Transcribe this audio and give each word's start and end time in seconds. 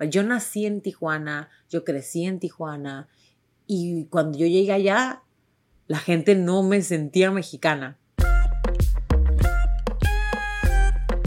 Yo 0.00 0.22
nací 0.22 0.66
en 0.66 0.80
Tijuana, 0.80 1.48
yo 1.70 1.84
crecí 1.84 2.24
en 2.24 2.40
Tijuana 2.40 3.08
y 3.66 4.06
cuando 4.06 4.36
yo 4.38 4.46
llegué 4.46 4.72
allá, 4.72 5.22
la 5.86 5.98
gente 5.98 6.34
no 6.34 6.62
me 6.62 6.82
sentía 6.82 7.30
mexicana. 7.30 7.98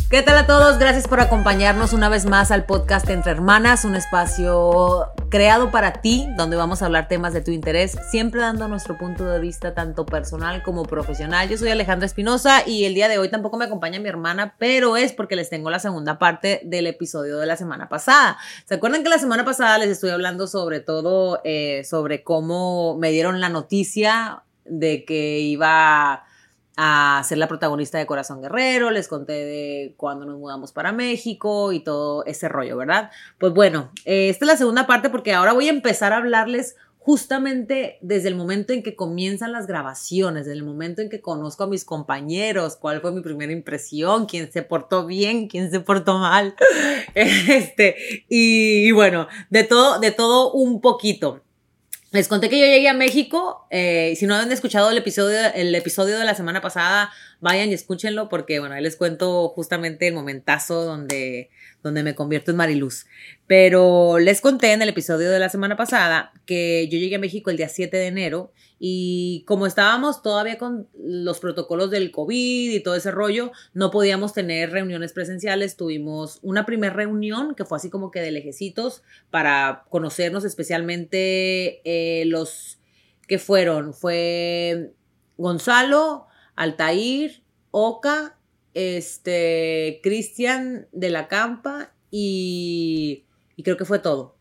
¿Qué 0.09 0.21
tal 0.21 0.37
a 0.37 0.47
todos? 0.47 0.79
Gracias 0.79 1.05
por 1.05 1.19
acompañarnos 1.19 1.91
una 1.91 2.07
vez 2.07 2.25
más 2.25 2.49
al 2.51 2.63
podcast 2.63 3.09
Entre 3.09 3.29
Hermanas, 3.29 3.83
un 3.83 3.93
espacio 3.93 5.07
creado 5.27 5.69
para 5.69 5.91
ti, 6.01 6.29
donde 6.37 6.55
vamos 6.55 6.81
a 6.81 6.85
hablar 6.85 7.09
temas 7.09 7.33
de 7.33 7.41
tu 7.41 7.51
interés, 7.51 7.97
siempre 8.09 8.39
dando 8.39 8.69
nuestro 8.69 8.97
punto 8.97 9.25
de 9.25 9.41
vista 9.41 9.73
tanto 9.73 10.05
personal 10.05 10.63
como 10.63 10.83
profesional. 10.83 11.49
Yo 11.49 11.57
soy 11.57 11.71
Alejandra 11.71 12.05
Espinosa 12.05 12.65
y 12.65 12.85
el 12.85 12.93
día 12.93 13.09
de 13.09 13.17
hoy 13.17 13.27
tampoco 13.27 13.57
me 13.57 13.65
acompaña 13.65 13.99
mi 13.99 14.07
hermana, 14.07 14.55
pero 14.57 14.95
es 14.95 15.11
porque 15.11 15.35
les 15.35 15.49
tengo 15.49 15.69
la 15.69 15.79
segunda 15.79 16.17
parte 16.17 16.61
del 16.63 16.87
episodio 16.87 17.37
de 17.37 17.45
la 17.45 17.57
semana 17.57 17.89
pasada. 17.89 18.37
¿Se 18.63 18.75
acuerdan 18.75 19.03
que 19.03 19.09
la 19.09 19.19
semana 19.19 19.43
pasada 19.43 19.77
les 19.77 19.89
estoy 19.89 20.11
hablando 20.11 20.47
sobre 20.47 20.79
todo 20.79 21.41
eh, 21.43 21.83
sobre 21.83 22.23
cómo 22.23 22.97
me 22.97 23.11
dieron 23.11 23.41
la 23.41 23.49
noticia 23.49 24.43
de 24.63 25.03
que 25.03 25.39
iba 25.39 26.23
a 26.77 27.23
ser 27.25 27.39
la 27.39 27.47
protagonista 27.47 27.97
de 27.97 28.05
Corazón 28.05 28.41
Guerrero, 28.41 28.91
les 28.91 29.07
conté 29.07 29.33
de 29.33 29.95
cuando 29.97 30.25
nos 30.25 30.37
mudamos 30.37 30.71
para 30.71 30.91
México 30.91 31.71
y 31.73 31.79
todo 31.79 32.23
ese 32.25 32.47
rollo, 32.47 32.77
¿verdad? 32.77 33.09
Pues 33.39 33.51
bueno, 33.51 33.91
eh, 34.05 34.29
esta 34.29 34.45
es 34.45 34.51
la 34.51 34.57
segunda 34.57 34.85
parte 34.85 35.09
porque 35.09 35.33
ahora 35.33 35.53
voy 35.53 35.67
a 35.67 35.71
empezar 35.71 36.13
a 36.13 36.17
hablarles 36.17 36.75
justamente 36.99 37.97
desde 38.01 38.27
el 38.27 38.35
momento 38.35 38.73
en 38.73 38.83
que 38.83 38.95
comienzan 38.95 39.53
las 39.53 39.65
grabaciones, 39.65 40.45
desde 40.45 40.57
el 40.57 40.65
momento 40.65 41.01
en 41.01 41.09
que 41.09 41.21
conozco 41.21 41.63
a 41.63 41.67
mis 41.67 41.83
compañeros, 41.83 42.75
cuál 42.75 43.01
fue 43.01 43.11
mi 43.11 43.21
primera 43.21 43.53
impresión, 43.53 44.25
quién 44.25 44.51
se 44.51 44.61
portó 44.61 45.05
bien, 45.05 45.47
quién 45.47 45.71
se 45.71 45.79
portó 45.79 46.19
mal, 46.19 46.53
este, 47.15 47.95
y, 48.27 48.87
y 48.87 48.91
bueno, 48.91 49.27
de 49.49 49.63
todo, 49.63 49.99
de 49.99 50.11
todo 50.11 50.51
un 50.51 50.79
poquito. 50.81 51.41
Les 52.17 52.27
conté 52.27 52.49
que 52.49 52.59
yo 52.59 52.65
llegué 52.65 52.89
a 52.89 52.95
México. 52.95 53.67
Eh, 53.69 54.15
si 54.17 54.25
no 54.25 54.33
han 54.33 54.51
escuchado 54.51 54.89
el 54.89 54.97
episodio, 54.97 55.37
el 55.53 55.75
episodio 55.75 56.17
de 56.17 56.25
la 56.25 56.33
semana 56.33 56.61
pasada, 56.61 57.11
vayan 57.39 57.69
y 57.69 57.73
escúchenlo 57.73 58.29
porque, 58.29 58.59
bueno, 58.59 58.75
ahí 58.75 58.83
les 58.83 58.95
cuento 58.95 59.49
justamente 59.49 60.07
el 60.07 60.13
momentazo 60.13 60.83
donde, 60.83 61.49
donde 61.83 62.03
me 62.03 62.15
convierto 62.15 62.51
en 62.51 62.57
Mariluz. 62.57 63.05
Pero 63.45 64.19
les 64.19 64.41
conté 64.41 64.73
en 64.73 64.81
el 64.81 64.89
episodio 64.89 65.29
de 65.29 65.39
la 65.39 65.49
semana 65.49 65.77
pasada 65.77 66.33
que 66.45 66.87
yo 66.89 66.97
llegué 66.97 67.15
a 67.15 67.19
México 67.19 67.49
el 67.49 67.57
día 67.57 67.69
7 67.69 67.95
de 67.95 68.07
enero 68.07 68.51
y 68.79 69.43
como 69.47 69.65
estábamos 69.65 70.21
todavía 70.21 70.57
con 70.57 70.87
los 70.97 71.39
protocolos 71.39 71.89
del 71.89 72.11
COVID 72.11 72.71
y 72.71 72.79
todo 72.81 72.95
ese 72.95 73.11
rollo, 73.11 73.51
no 73.73 73.89
podíamos 73.89 74.33
tener 74.33 74.71
reuniones 74.71 75.13
presenciales. 75.13 75.77
Tuvimos 75.77 76.39
una 76.43 76.65
primera 76.65 76.93
reunión 76.93 77.55
que 77.55 77.65
fue 77.65 77.77
así 77.77 77.89
como 77.89 78.11
que 78.11 78.21
de 78.21 78.31
lejecitos 78.31 79.03
para 79.31 79.85
conocernos 79.89 80.45
especialmente 80.45 81.81
eh, 81.85 82.25
los 82.25 82.79
que 83.27 83.39
fueron. 83.39 83.93
Fue 83.93 84.93
Gonzalo, 85.37 86.27
Altair, 86.57 87.43
Oca, 87.71 88.37
este, 88.73 90.01
Cristian 90.03 90.87
de 90.91 91.09
la 91.09 91.29
Campa 91.29 91.93
y, 92.11 93.23
creo 93.63 93.77
que 93.77 93.85
fue 93.85 93.99
todo. 93.99 94.35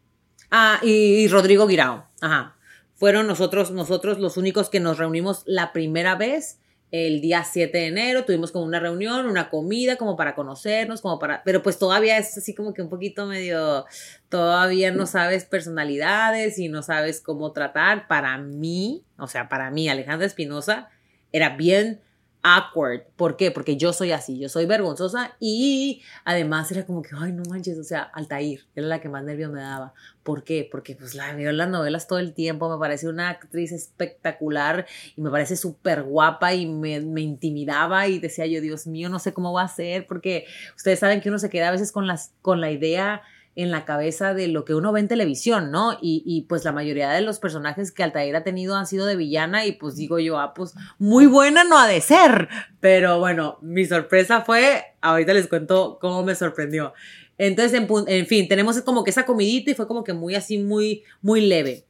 Ah, 0.50 0.81
y, 0.83 1.28
Rodrigo 1.28 1.67
Guirao. 1.67 2.09
Ajá. 2.20 2.56
Fueron 2.94 3.27
nosotros, 3.27 3.70
nosotros 3.70 4.19
los 4.19 4.37
únicos 4.37 4.70
que 4.70 4.81
nos 4.81 4.98
reunimos 4.98 5.42
la 5.47 5.72
primera 5.72 6.17
vez 6.17 6.59
el 6.92 7.20
día 7.20 7.44
7 7.44 7.77
de 7.77 7.87
enero, 7.87 8.25
tuvimos 8.25 8.53
como 8.53 8.64
una 8.64 8.78
reunión, 8.78 9.27
una 9.27 9.50
comida, 9.50 9.97
como 9.97 10.17
para 10.17 10.34
conocernos, 10.34 11.03
como 11.03 11.19
para, 11.19 11.42
pero 11.44 11.62
pues 11.62 11.78
todavía 11.78 12.17
es 12.17 12.39
así 12.39 12.55
como 12.55 12.72
que 12.72 12.81
un 12.81 12.89
poquito 12.89 13.27
medio, 13.27 13.84
todavía 14.28 14.92
no 14.92 15.06
sabes 15.06 15.44
personalidades 15.44 16.59
y 16.59 16.69
no 16.69 16.83
sabes 16.83 17.20
cómo 17.20 17.53
tratar. 17.53 18.06
Para 18.06 18.39
mí, 18.39 19.05
o 19.19 19.27
sea, 19.27 19.48
para 19.48 19.70
mí, 19.70 19.89
Alejandra 19.89 20.27
Espinosa, 20.27 20.89
era 21.33 21.56
bien 21.56 22.00
awkward. 22.47 23.03
¿Por 23.17 23.37
qué? 23.37 23.51
Porque 23.51 23.77
yo 23.77 23.93
soy 23.93 24.12
así, 24.12 24.39
yo 24.39 24.49
soy 24.49 24.67
vergonzosa 24.67 25.37
y 25.41 26.03
además 26.25 26.71
era 26.71 26.87
como 26.87 27.03
que, 27.03 27.11
ay, 27.19 27.33
no 27.33 27.43
manches, 27.51 27.77
o 27.77 27.83
sea, 27.83 28.03
Altair 28.03 28.65
era 28.77 28.87
la 28.87 29.01
que 29.01 29.09
más 29.09 29.25
nervios 29.25 29.51
me 29.51 29.61
daba. 29.61 29.95
¿Por 30.23 30.45
qué? 30.45 30.69
Porque 30.71 30.95
pues 30.95 31.17
la 31.17 31.34
veo 31.34 31.51
en 31.51 31.57
las 31.57 31.69
novelas 31.69 32.07
todo 32.07 32.21
el 32.21 32.34
tiempo, 32.34 32.71
me 32.71 32.79
parece 32.79 33.09
una 33.09 33.31
actriz 33.31 33.73
espectacular 33.73 34.87
y 35.17 35.23
me 35.23 35.31
parece 35.31 35.57
súper 35.57 36.05
guapa 36.05 36.55
y 36.55 36.67
me, 36.67 37.01
me, 37.01 37.21
intimidaba 37.21 38.07
y 38.07 38.21
decía 38.21 38.47
yo, 38.47 38.61
Dios 38.61 38.87
mío, 38.87 39.09
no 39.09 39.19
sé 39.19 39.34
cómo 39.34 39.53
va 39.53 39.63
a 39.63 39.69
ser, 39.69 40.07
porque 40.07 40.47
ustedes 40.77 41.01
saben 41.01 41.21
que 41.21 41.28
uno 41.28 41.41
se 41.41 41.51
queda 41.51 41.69
a 41.69 41.73
veces 41.73 41.91
con, 41.91 42.07
las, 42.07 42.33
con 42.43 42.61
la 42.61 42.71
idea 42.71 43.23
en 43.56 43.71
la 43.71 43.87
cabeza 43.87 44.34
de 44.34 44.49
lo 44.49 44.67
que 44.67 44.75
uno 44.75 44.93
ve 44.93 45.00
en 45.00 45.09
televisión, 45.09 45.71
¿no? 45.71 45.97
Y, 46.00 46.44
pues 46.47 46.65
la 46.65 46.72
mayoría 46.72 47.11
de 47.11 47.22
los 47.22 47.39
personajes 47.39 47.91
que 47.91 48.03
Altair 48.03 48.37
ha 48.37 48.44
tenido 48.44 48.77
han 48.77 48.87
sido 48.87 49.06
de 49.06 49.17
villana 49.17 49.65
y 49.65 49.72
pues 49.72 49.97
digo 49.97 50.19
yo, 50.19 50.39
ah, 50.39 50.53
pues 50.53 50.75
muy 50.99 51.27
buena 51.27 51.65
no 51.65 51.78
ha 51.78 51.89
de 51.89 52.03
ser. 52.03 52.49
Pero 52.81 53.19
bueno, 53.19 53.59
mi 53.62 53.87
sorpresa 53.87 54.43
fue, 54.43 54.84
ahorita 55.00 55.33
les 55.33 55.49
cuento 55.49 55.99
cómo 56.00 56.22
me 56.22 56.34
sorprendió. 56.34 56.93
Entonces, 57.39 57.83
en, 58.06 58.27
fin, 58.27 58.47
tenemos 58.47 58.81
como 58.83 59.05
que 59.05 59.11
esa 59.11 59.25
comidita 59.25 59.71
y 59.71 59.75
fue 59.75 59.89
como 59.89 60.05
que 60.05 60.12
muy 60.12 60.34
así, 60.34 60.59
muy, 60.59 61.03
muy 61.22 61.41
leve. 61.41 61.87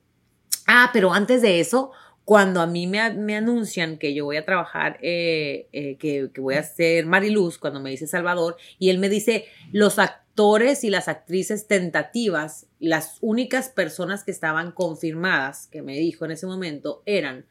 Ah, 0.69 0.91
pero 0.93 1.13
antes 1.13 1.43
de 1.43 1.59
eso, 1.59 1.91
cuando 2.27 2.61
a 2.61 2.67
mí 2.67 2.89
me, 2.89 2.99
anuncian 3.37 3.99
que 3.99 4.13
yo 4.13 4.25
voy 4.25 4.37
a 4.37 4.45
trabajar, 4.45 4.99
eh, 5.01 5.69
eh, 5.73 5.97
que, 5.97 6.29
voy 6.41 6.57
a 6.57 6.63
ser 6.65 7.07
Mariluz, 7.07 7.57
cuando 7.57 7.79
me 7.79 7.91
dice 7.91 8.09
Salvador, 8.09 8.57
y 8.81 8.91
él 8.91 8.99
me 8.99 9.09
dice, 9.09 9.45
los 9.71 10.01
actores 10.01 10.83
y 10.83 10.91
las 10.91 11.07
actrices 11.07 11.69
tentativas, 11.69 12.67
las 12.81 13.19
únicas 13.21 13.69
personas 13.69 14.25
que 14.25 14.33
estaban 14.33 14.73
confirmadas, 14.73 15.69
que 15.69 15.83
me 15.83 15.97
dijo 15.99 16.25
en 16.25 16.33
ese 16.33 16.49
momento, 16.49 17.05
eran 17.07 17.47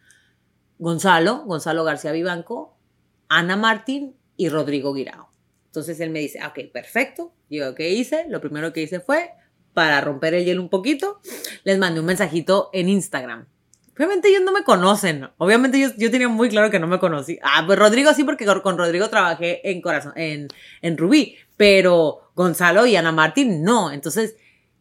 Gonzalo, 0.78 1.46
Gonzalo 1.46 1.86
García 1.86 2.12
Vivanco, 2.12 2.78
Ana 3.30 3.56
Martín 3.56 4.18
y 4.36 4.50
Rodrigo 4.50 4.94
Guirao. 4.94 5.30
Entonces 5.68 6.02
él 6.02 6.10
me 6.10 6.20
dice, 6.20 6.40
ok, 6.46 6.70
perfecto. 6.74 7.32
Yo, 7.50 7.76
¿qué 7.76 7.92
hice? 7.92 8.26
Lo 8.28 8.42
primero 8.42 8.74
que 8.74 8.82
hice 8.82 9.00
fue, 9.00 9.32
para 9.74 10.02
romper 10.02 10.34
el 10.34 10.44
hielo 10.44 10.62
un 10.62 10.70
poquito, 10.70 11.22
les 11.64 11.78
mandé 11.80 12.02
un 12.02 12.08
mensajito 12.08 12.70
en 12.74 12.90
Instagram. 12.90 13.48
Obviamente 13.96 14.30
ellos 14.30 14.42
no 14.44 14.52
me 14.52 14.64
conocen. 14.64 15.30
Obviamente 15.38 15.80
yo, 15.80 15.90
yo 15.98 16.12
tenía 16.12 16.28
muy 16.28 16.50
claro 16.50 16.70
que 16.70 16.80
no 16.80 16.88
me 16.88 17.00
conocí. 17.00 17.40
Ah, 17.42 17.64
pues 17.66 17.80
Rodrigo 17.80 18.14
sí, 18.14 18.24
porque 18.24 18.46
con 18.46 18.78
Rodrigo 18.78 19.10
trabajé 19.10 19.70
en 19.70 19.82
Corazón, 19.82 20.14
en, 20.16 20.48
en 20.82 20.98
Rubí. 20.98 21.38
Pero 21.56 22.32
Gonzalo 22.36 22.86
y 22.86 22.96
Ana 22.96 23.12
Martín 23.12 23.64
no. 23.64 23.92
Entonces 23.92 24.36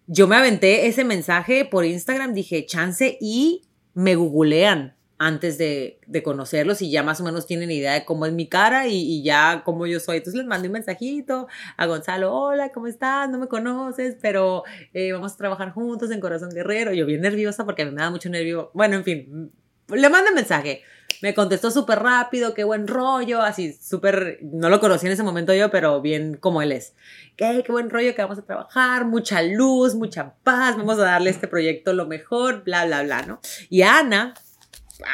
yo 0.07 0.27
me 0.27 0.37
aventé 0.37 0.87
ese 0.87 1.05
mensaje 1.05 1.65
por 1.65 1.85
Instagram, 1.85 2.35
dije 2.35 2.67
chance 2.67 3.17
y 3.21 3.63
me 3.95 4.17
googlean 4.17 4.97
antes 5.19 5.59
de, 5.59 5.99
conocerlos 6.25 6.83
y 6.83 6.91
ya 6.91 7.03
más 7.03 7.21
o 7.21 7.25
menos 7.25 7.47
tienen 7.47 7.71
idea 7.71 7.95
de 7.95 8.05
cómo 8.05 8.27
es 8.27 8.33
mi 8.33 8.49
cara 8.49 8.89
y, 8.89 9.23
ya 9.23 9.63
cómo 9.65 9.87
yo 9.87 10.01
soy. 10.01 10.19
Entonces 10.19 10.39
les 10.39 10.47
mandé 10.47 10.69
un 10.69 10.75
mensajito 10.75 11.47
a 11.77 11.87
Gonzalo, 11.87 12.33
hola, 12.33 12.71
¿cómo 12.71 12.87
estás? 12.87 13.29
No 13.31 13.39
me 13.39 13.49
conoces, 13.49 14.17
pero 14.21 14.65
eh, 14.93 15.13
vamos 15.13 15.35
a 15.35 15.37
trabajar 15.37 15.73
juntos 15.73 16.11
en 16.11 16.21
Corazón 16.21 16.51
Guerrero. 16.51 16.93
Yo 16.93 17.07
bien 17.07 17.21
nerviosa 17.21 17.65
porque 17.65 17.85
me 17.85 18.01
da 18.01 18.11
mucho 18.11 18.29
nervio. 18.29 18.71
Bueno, 18.75 18.97
en 18.97 19.05
fin, 19.05 19.53
le 19.89 20.09
mandé 20.09 20.33
mensaje. 20.33 20.83
Me 21.23 21.33
contestó 21.35 21.71
súper 21.71 22.01
rápido, 22.01 22.55
qué 22.55 22.65
buen 22.65 22.87
rollo, 22.87 23.41
así 23.41 23.73
súper, 23.73 24.39
no 24.43 24.69
lo 24.69 24.81
conocí 24.81 25.07
en 25.07 25.13
ese 25.13 25.23
momento 25.23 25.55
yo, 25.55 25.71
pero 25.71 26.01
bien 26.01 26.37
como 26.37 26.61
él 26.61 26.73
es. 26.73 26.95
Qué, 27.37 27.63
qué 27.65 27.73
buen 27.73 27.89
rollo 27.89 28.15
que 28.15 28.23
vamos 28.23 28.39
a 28.39 28.43
trabajar, 28.43 29.05
mucha 29.05 29.43
luz, 29.43 29.95
mucha 29.95 30.35
paz, 30.43 30.77
vamos 30.77 30.99
a 30.99 31.05
darle 31.05 31.31
a 31.31 31.33
este 31.33 31.47
proyecto 31.47 31.93
lo 31.93 32.07
mejor, 32.07 32.65
bla, 32.65 32.85
bla, 32.87 33.03
bla, 33.03 33.23
¿no? 33.23 33.41
Y 33.71 33.83
Ana, 33.83 34.35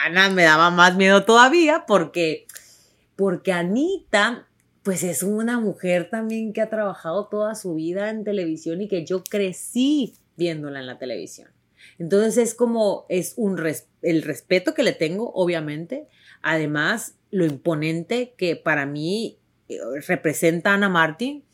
Ana 0.05 0.31
me 0.31 0.45
daba 0.45 0.71
más 0.71 0.97
miedo 0.97 1.25
todavía 1.25 1.85
porque, 1.87 2.47
porque 3.17 3.53
Anita, 3.53 4.47
pues 4.83 5.03
es 5.03 5.23
una 5.23 5.61
mujer 5.61 6.11
también 6.11 6.53
que 6.53 6.61
ha 6.61 6.71
trabajado 6.71 7.27
toda 7.27 7.55
su 7.55 7.75
vida 7.75 8.11
en 8.11 8.25
televisión 8.25 8.81
y 8.81 8.89
que 8.89 9.05
yo 9.05 9.25
crecí 9.25 10.15
viéndola 10.37 10.81
en 10.81 10.87
la 10.87 10.99
televisión. 10.99 11.51
Entonces 11.99 12.37
es 12.39 12.55
como, 12.55 13.07
es 13.09 13.35
un 13.37 13.63
el 14.03 14.23
respeto 14.23 14.75
que 14.75 14.83
le 14.83 14.93
tengo, 14.93 15.33
obviamente, 15.35 16.09
además 16.43 17.17
lo 17.31 17.45
imponente 17.45 18.35
que 18.37 18.57
para 18.57 18.87
mí 18.87 19.39
eh, 19.69 19.79
representa 20.07 20.75
Ana 20.75 20.89
Martín 20.89 21.45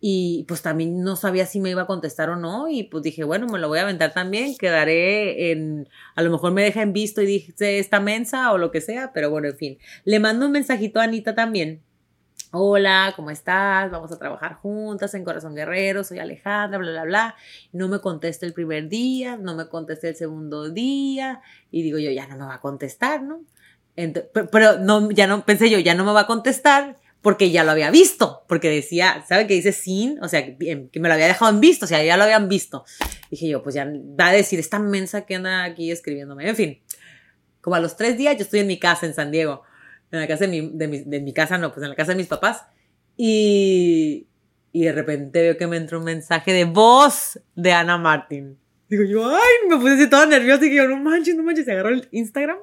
y 0.00 0.44
pues 0.48 0.62
también 0.62 1.02
no 1.02 1.16
sabía 1.16 1.46
si 1.46 1.60
me 1.60 1.70
iba 1.70 1.82
a 1.82 1.86
contestar 1.86 2.30
o 2.30 2.36
no 2.36 2.68
y 2.68 2.84
pues 2.84 3.02
dije, 3.02 3.24
bueno, 3.24 3.46
me 3.46 3.58
lo 3.58 3.68
voy 3.68 3.78
a 3.78 3.82
aventar 3.82 4.12
también, 4.12 4.56
quedaré 4.56 5.52
en, 5.52 5.88
a 6.14 6.22
lo 6.22 6.30
mejor 6.30 6.52
me 6.52 6.62
deja 6.62 6.82
en 6.82 6.92
visto 6.92 7.22
y 7.22 7.26
dice 7.26 7.78
esta 7.78 8.00
mensa 8.00 8.52
o 8.52 8.58
lo 8.58 8.70
que 8.70 8.80
sea, 8.80 9.12
pero 9.12 9.30
bueno, 9.30 9.48
en 9.48 9.56
fin, 9.56 9.78
le 10.04 10.20
mando 10.20 10.46
un 10.46 10.52
mensajito 10.52 11.00
a 11.00 11.04
Anita 11.04 11.34
también 11.34 11.82
hola, 12.58 13.12
¿cómo 13.16 13.30
estás? 13.30 13.90
Vamos 13.90 14.12
a 14.12 14.18
trabajar 14.18 14.54
juntas 14.54 15.12
en 15.14 15.24
Corazón 15.24 15.54
Guerrero, 15.54 16.04
soy 16.04 16.18
Alejandra, 16.18 16.78
bla, 16.78 16.90
bla, 16.90 17.04
bla. 17.04 17.34
No 17.72 17.88
me 17.88 18.00
contesta 18.00 18.46
el 18.46 18.54
primer 18.54 18.88
día, 18.88 19.36
no 19.36 19.54
me 19.54 19.68
contesta 19.68 20.08
el 20.08 20.16
segundo 20.16 20.70
día 20.70 21.42
y 21.70 21.82
digo 21.82 21.98
yo, 21.98 22.10
ya 22.10 22.26
no 22.26 22.36
me 22.36 22.46
va 22.46 22.54
a 22.54 22.60
contestar, 22.60 23.22
¿no? 23.22 23.40
pero, 24.52 24.78
no, 24.78 25.10
ya 25.10 25.26
no, 25.26 25.44
pensé 25.46 25.70
yo, 25.70 25.78
ya 25.78 25.94
no 25.94 26.04
me 26.04 26.12
va 26.12 26.20
a 26.22 26.26
contestar 26.26 26.96
porque 27.26 27.50
ya 27.50 27.64
lo 27.64 27.72
había 27.72 27.90
visto, 27.90 28.44
porque 28.46 28.70
decía, 28.70 29.24
¿sabe 29.28 29.48
qué 29.48 29.54
dice 29.54 29.72
sin? 29.72 30.22
O 30.22 30.28
sea, 30.28 30.46
que 30.46 30.88
me 30.94 31.08
lo 31.08 31.12
había 31.12 31.26
dejado 31.26 31.50
en 31.50 31.58
visto, 31.58 31.84
o 31.84 31.88
sea, 31.88 32.00
ya 32.04 32.16
lo 32.16 32.22
habían 32.22 32.48
visto. 32.48 32.84
Dije 33.32 33.48
yo, 33.48 33.64
pues 33.64 33.74
ya 33.74 33.84
va 33.84 34.28
a 34.28 34.32
decir 34.32 34.60
esta 34.60 34.78
mensa 34.78 35.26
que 35.26 35.34
anda 35.34 35.64
aquí 35.64 35.90
escribiéndome. 35.90 36.48
En 36.48 36.54
fin, 36.54 36.80
como 37.60 37.74
a 37.74 37.80
los 37.80 37.96
tres 37.96 38.16
días 38.16 38.36
yo 38.36 38.44
estoy 38.44 38.60
en 38.60 38.68
mi 38.68 38.78
casa 38.78 39.06
en 39.06 39.14
San 39.14 39.32
Diego, 39.32 39.62
en 40.12 40.20
la 40.20 40.28
casa 40.28 40.46
de 40.46 40.50
mi, 40.52 40.70
de 40.72 40.86
mi, 40.86 41.00
de 41.00 41.18
mi 41.18 41.32
casa, 41.32 41.58
no, 41.58 41.72
pues 41.72 41.82
en 41.82 41.90
la 41.90 41.96
casa 41.96 42.12
de 42.12 42.18
mis 42.18 42.28
papás, 42.28 42.62
y, 43.16 44.28
y 44.70 44.84
de 44.84 44.92
repente 44.92 45.42
veo 45.42 45.56
que 45.56 45.66
me 45.66 45.78
entra 45.78 45.98
un 45.98 46.04
mensaje 46.04 46.52
de 46.52 46.64
voz 46.64 47.40
de 47.56 47.72
Ana 47.72 47.98
Martín. 47.98 48.56
Digo 48.88 49.02
yo, 49.02 49.28
ay, 49.28 49.68
me 49.68 49.78
puse 49.78 49.94
así 49.94 50.08
toda 50.08 50.26
nerviosa 50.26 50.64
y 50.64 50.68
digo, 50.68 50.86
no 50.86 50.98
manches, 50.98 51.34
no 51.34 51.42
manches, 51.42 51.64
se 51.64 51.72
agarró 51.72 51.88
el 51.88 52.06
Instagram 52.12 52.58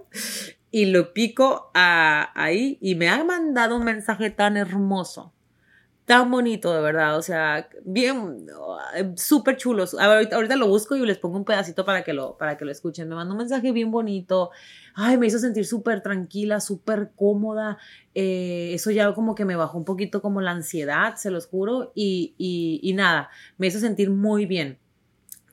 y 0.73 0.87
lo 0.87 1.13
pico 1.13 1.69
a, 1.75 2.31
ahí 2.33 2.79
y 2.81 2.95
me 2.95 3.07
ha 3.07 3.23
mandado 3.23 3.77
un 3.77 3.83
mensaje 3.83 4.31
tan 4.31 4.57
hermoso, 4.57 5.31
tan 6.05 6.31
bonito, 6.31 6.73
de 6.73 6.81
verdad, 6.81 7.15
o 7.15 7.21
sea, 7.21 7.69
bien, 7.85 8.47
súper 9.15 9.55
chulo. 9.57 9.85
Ahorita, 9.99 10.35
ahorita, 10.35 10.55
lo 10.55 10.67
busco 10.67 10.95
y 10.95 11.05
les 11.05 11.19
pongo 11.19 11.37
un 11.37 11.45
pedacito 11.45 11.85
para 11.85 12.03
que 12.03 12.13
lo, 12.13 12.39
para 12.39 12.57
que 12.57 12.65
lo 12.65 12.71
escuchen. 12.71 13.07
Me 13.07 13.13
mandó 13.13 13.35
un 13.35 13.37
mensaje 13.37 13.71
bien 13.71 13.91
bonito, 13.91 14.49
ay, 14.95 15.19
me 15.19 15.27
hizo 15.27 15.37
sentir 15.37 15.67
súper 15.67 16.01
tranquila, 16.01 16.59
súper 16.59 17.11
cómoda. 17.15 17.77
Eh, 18.15 18.71
eso 18.73 18.89
ya 18.89 19.13
como 19.13 19.35
que 19.35 19.45
me 19.45 19.55
bajó 19.55 19.77
un 19.77 19.85
poquito 19.85 20.23
como 20.23 20.41
la 20.41 20.51
ansiedad, 20.51 21.17
se 21.17 21.29
los 21.29 21.45
juro, 21.45 21.91
y, 21.93 22.33
y, 22.39 22.79
y 22.81 22.93
nada, 22.93 23.29
me 23.59 23.67
hizo 23.67 23.77
sentir 23.77 24.09
muy 24.09 24.47
bien. 24.47 24.79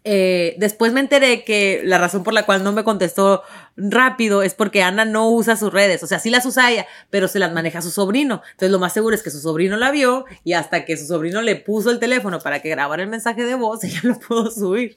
Eh, 0.05 0.55
después 0.59 0.93
me 0.93 1.01
enteré 1.01 1.45
que 1.45 1.83
la 1.85 1.99
razón 1.99 2.23
por 2.23 2.33
la 2.33 2.45
cual 2.47 2.65
no 2.65 2.73
me 2.73 2.85
contestó 2.85 3.43
rápido 3.77 4.43
es 4.43 4.55
porque 4.55 4.83
Ana 4.83 5.05
no 5.05 5.31
usa 5.31 5.57
sus 5.57 5.73
redes, 5.73 6.03
o 6.03 6.07
sea, 6.07 6.19
sí 6.19 6.31
las 6.31 6.45
usa 6.47 6.71
ella, 6.71 6.87
pero 7.11 7.29
se 7.29 7.39
las 7.39 7.53
maneja 7.53 7.83
su 7.83 7.91
sobrino. 7.91 8.43
Entonces 8.53 8.71
lo 8.71 8.79
más 8.79 8.93
seguro 8.93 9.15
es 9.15 9.23
que 9.23 9.31
su 9.31 9.41
sobrino 9.41 9.77
la 9.77 9.91
vio 9.91 10.25
y 10.45 10.55
hasta 10.55 10.85
que 10.85 10.97
su 10.97 11.07
sobrino 11.07 11.43
le 11.43 11.57
puso 11.57 11.91
el 11.91 11.99
teléfono 11.99 12.39
para 12.41 12.61
que 12.61 12.71
grabara 12.71 13.03
el 13.03 13.09
mensaje 13.09 13.45
de 13.45 13.55
voz, 13.55 13.85
ella 13.85 14.01
lo 14.03 14.19
pudo 14.19 14.51
subir. 14.51 14.97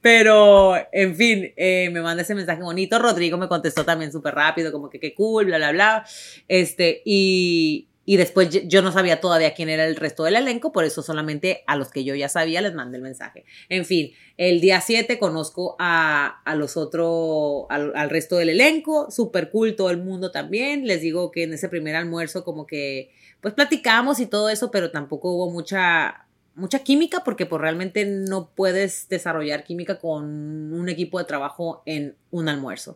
Pero, 0.00 0.74
en 0.92 1.16
fin, 1.16 1.52
eh, 1.56 1.90
me 1.92 2.00
manda 2.00 2.22
ese 2.22 2.34
mensaje 2.34 2.62
bonito. 2.62 2.98
Rodrigo 2.98 3.38
me 3.38 3.48
contestó 3.48 3.84
también 3.84 4.12
súper 4.12 4.34
rápido, 4.34 4.72
como 4.72 4.90
que 4.90 5.00
qué 5.00 5.14
cool, 5.14 5.46
bla, 5.46 5.58
bla, 5.58 5.72
bla. 5.72 6.06
Este, 6.48 7.02
y, 7.04 7.88
y 8.08 8.16
después 8.16 8.48
yo 8.68 8.82
no 8.82 8.92
sabía 8.92 9.20
todavía 9.20 9.52
quién 9.52 9.68
era 9.68 9.84
el 9.84 9.96
resto 9.96 10.22
del 10.22 10.36
elenco, 10.36 10.72
por 10.72 10.84
eso 10.84 11.02
solamente 11.02 11.64
a 11.66 11.74
los 11.76 11.90
que 11.90 12.04
yo 12.04 12.14
ya 12.14 12.28
sabía 12.28 12.60
les 12.60 12.72
mandé 12.72 12.98
el 12.98 13.02
mensaje. 13.02 13.44
En 13.68 13.84
fin, 13.84 14.12
el 14.36 14.60
día 14.60 14.80
7 14.80 15.18
conozco 15.18 15.74
a, 15.80 16.40
a 16.44 16.54
los 16.54 16.76
otros, 16.76 17.66
al, 17.68 18.08
resto 18.08 18.36
del 18.36 18.50
elenco, 18.50 19.10
súper 19.10 19.50
cool 19.50 19.74
todo 19.74 19.90
el 19.90 19.98
mundo 19.98 20.30
también. 20.30 20.86
Les 20.86 21.00
digo 21.00 21.32
que 21.32 21.42
en 21.42 21.52
ese 21.52 21.68
primer 21.68 21.96
almuerzo 21.96 22.44
como 22.44 22.64
que 22.64 23.10
pues 23.40 23.54
platicamos 23.54 24.20
y 24.20 24.26
todo 24.26 24.50
eso, 24.50 24.70
pero 24.70 24.92
tampoco 24.92 25.32
hubo 25.32 25.50
mucha, 25.50 26.28
mucha 26.54 26.78
química 26.84 27.24
porque 27.24 27.44
pues 27.44 27.60
realmente 27.60 28.06
no 28.06 28.52
puedes 28.54 29.08
desarrollar 29.08 29.64
química 29.64 29.98
con 29.98 30.72
un 30.72 30.88
equipo 30.88 31.18
de 31.18 31.24
trabajo 31.24 31.82
en 31.86 32.14
un 32.30 32.48
almuerzo. 32.48 32.94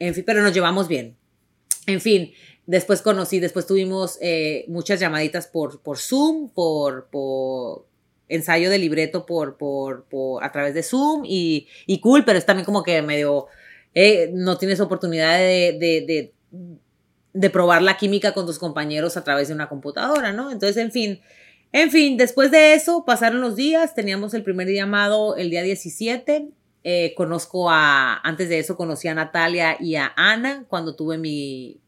En 0.00 0.12
fin, 0.12 0.24
pero 0.26 0.42
nos 0.42 0.52
llevamos 0.52 0.88
bien. 0.88 1.16
En 1.86 2.00
fin, 2.00 2.32
Después 2.70 3.02
conocí, 3.02 3.40
después 3.40 3.66
tuvimos 3.66 4.16
eh, 4.20 4.64
muchas 4.68 5.00
llamaditas 5.00 5.48
por, 5.48 5.82
por 5.82 5.98
Zoom, 5.98 6.50
por, 6.50 7.84
ensayo 8.28 8.70
de 8.70 8.78
libreto 8.78 9.26
por, 9.26 9.56
por, 9.56 10.04
a 10.40 10.52
través 10.52 10.72
de 10.74 10.84
Zoom 10.84 11.24
y, 11.24 11.66
y 11.88 11.98
cool, 11.98 12.24
pero 12.24 12.38
es 12.38 12.46
también 12.46 12.64
como 12.64 12.84
que 12.84 13.02
medio, 13.02 13.48
eh, 13.92 14.30
no 14.34 14.56
tienes 14.56 14.78
oportunidad 14.78 15.36
de, 15.36 15.78
de, 15.80 16.04
de, 16.06 16.32
de, 17.32 17.50
probar 17.50 17.82
la 17.82 17.96
química 17.96 18.34
con 18.34 18.46
tus 18.46 18.60
compañeros 18.60 19.16
a 19.16 19.24
través 19.24 19.48
de 19.48 19.54
una 19.54 19.68
computadora, 19.68 20.32
¿no? 20.32 20.52
Entonces, 20.52 20.76
en 20.76 20.92
fin, 20.92 21.20
en 21.72 21.90
fin, 21.90 22.16
después 22.16 22.52
de 22.52 22.74
eso 22.74 23.04
pasaron 23.04 23.40
los 23.40 23.56
días, 23.56 23.96
teníamos 23.96 24.32
el 24.32 24.44
primer 24.44 24.68
llamado 24.68 25.34
el 25.34 25.50
día 25.50 25.64
17. 25.64 26.50
Eh, 26.84 27.14
conozco 27.16 27.68
a, 27.68 28.20
antes 28.22 28.48
de 28.48 28.60
eso 28.60 28.76
conocí 28.76 29.08
a 29.08 29.14
Natalia 29.14 29.76
y 29.80 29.96
a 29.96 30.12
Ana 30.16 30.66
cuando 30.68 30.94
tuve 30.94 31.18
mi, 31.18 31.80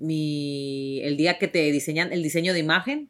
mi, 0.00 1.00
el 1.02 1.16
día 1.16 1.38
que 1.38 1.46
te 1.46 1.70
diseñan 1.70 2.12
el 2.12 2.22
diseño 2.22 2.52
de 2.52 2.58
imagen. 2.58 3.08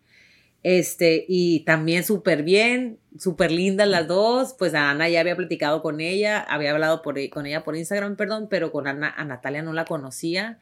Este, 0.62 1.24
y 1.26 1.60
también 1.60 2.04
súper 2.04 2.42
bien, 2.42 2.98
súper 3.18 3.50
lindas 3.50 3.88
las 3.88 4.06
dos. 4.06 4.54
Pues 4.58 4.74
a 4.74 4.90
Ana 4.90 5.08
ya 5.08 5.20
había 5.20 5.36
platicado 5.36 5.80
con 5.82 6.00
ella, 6.00 6.40
había 6.40 6.72
hablado 6.72 7.00
por, 7.00 7.16
con 7.30 7.46
ella 7.46 7.64
por 7.64 7.76
Instagram, 7.76 8.16
perdón, 8.16 8.48
pero 8.50 8.72
con 8.72 8.86
Ana, 8.86 9.14
a 9.16 9.24
Natalia 9.24 9.62
no 9.62 9.72
la 9.72 9.86
conocía. 9.86 10.58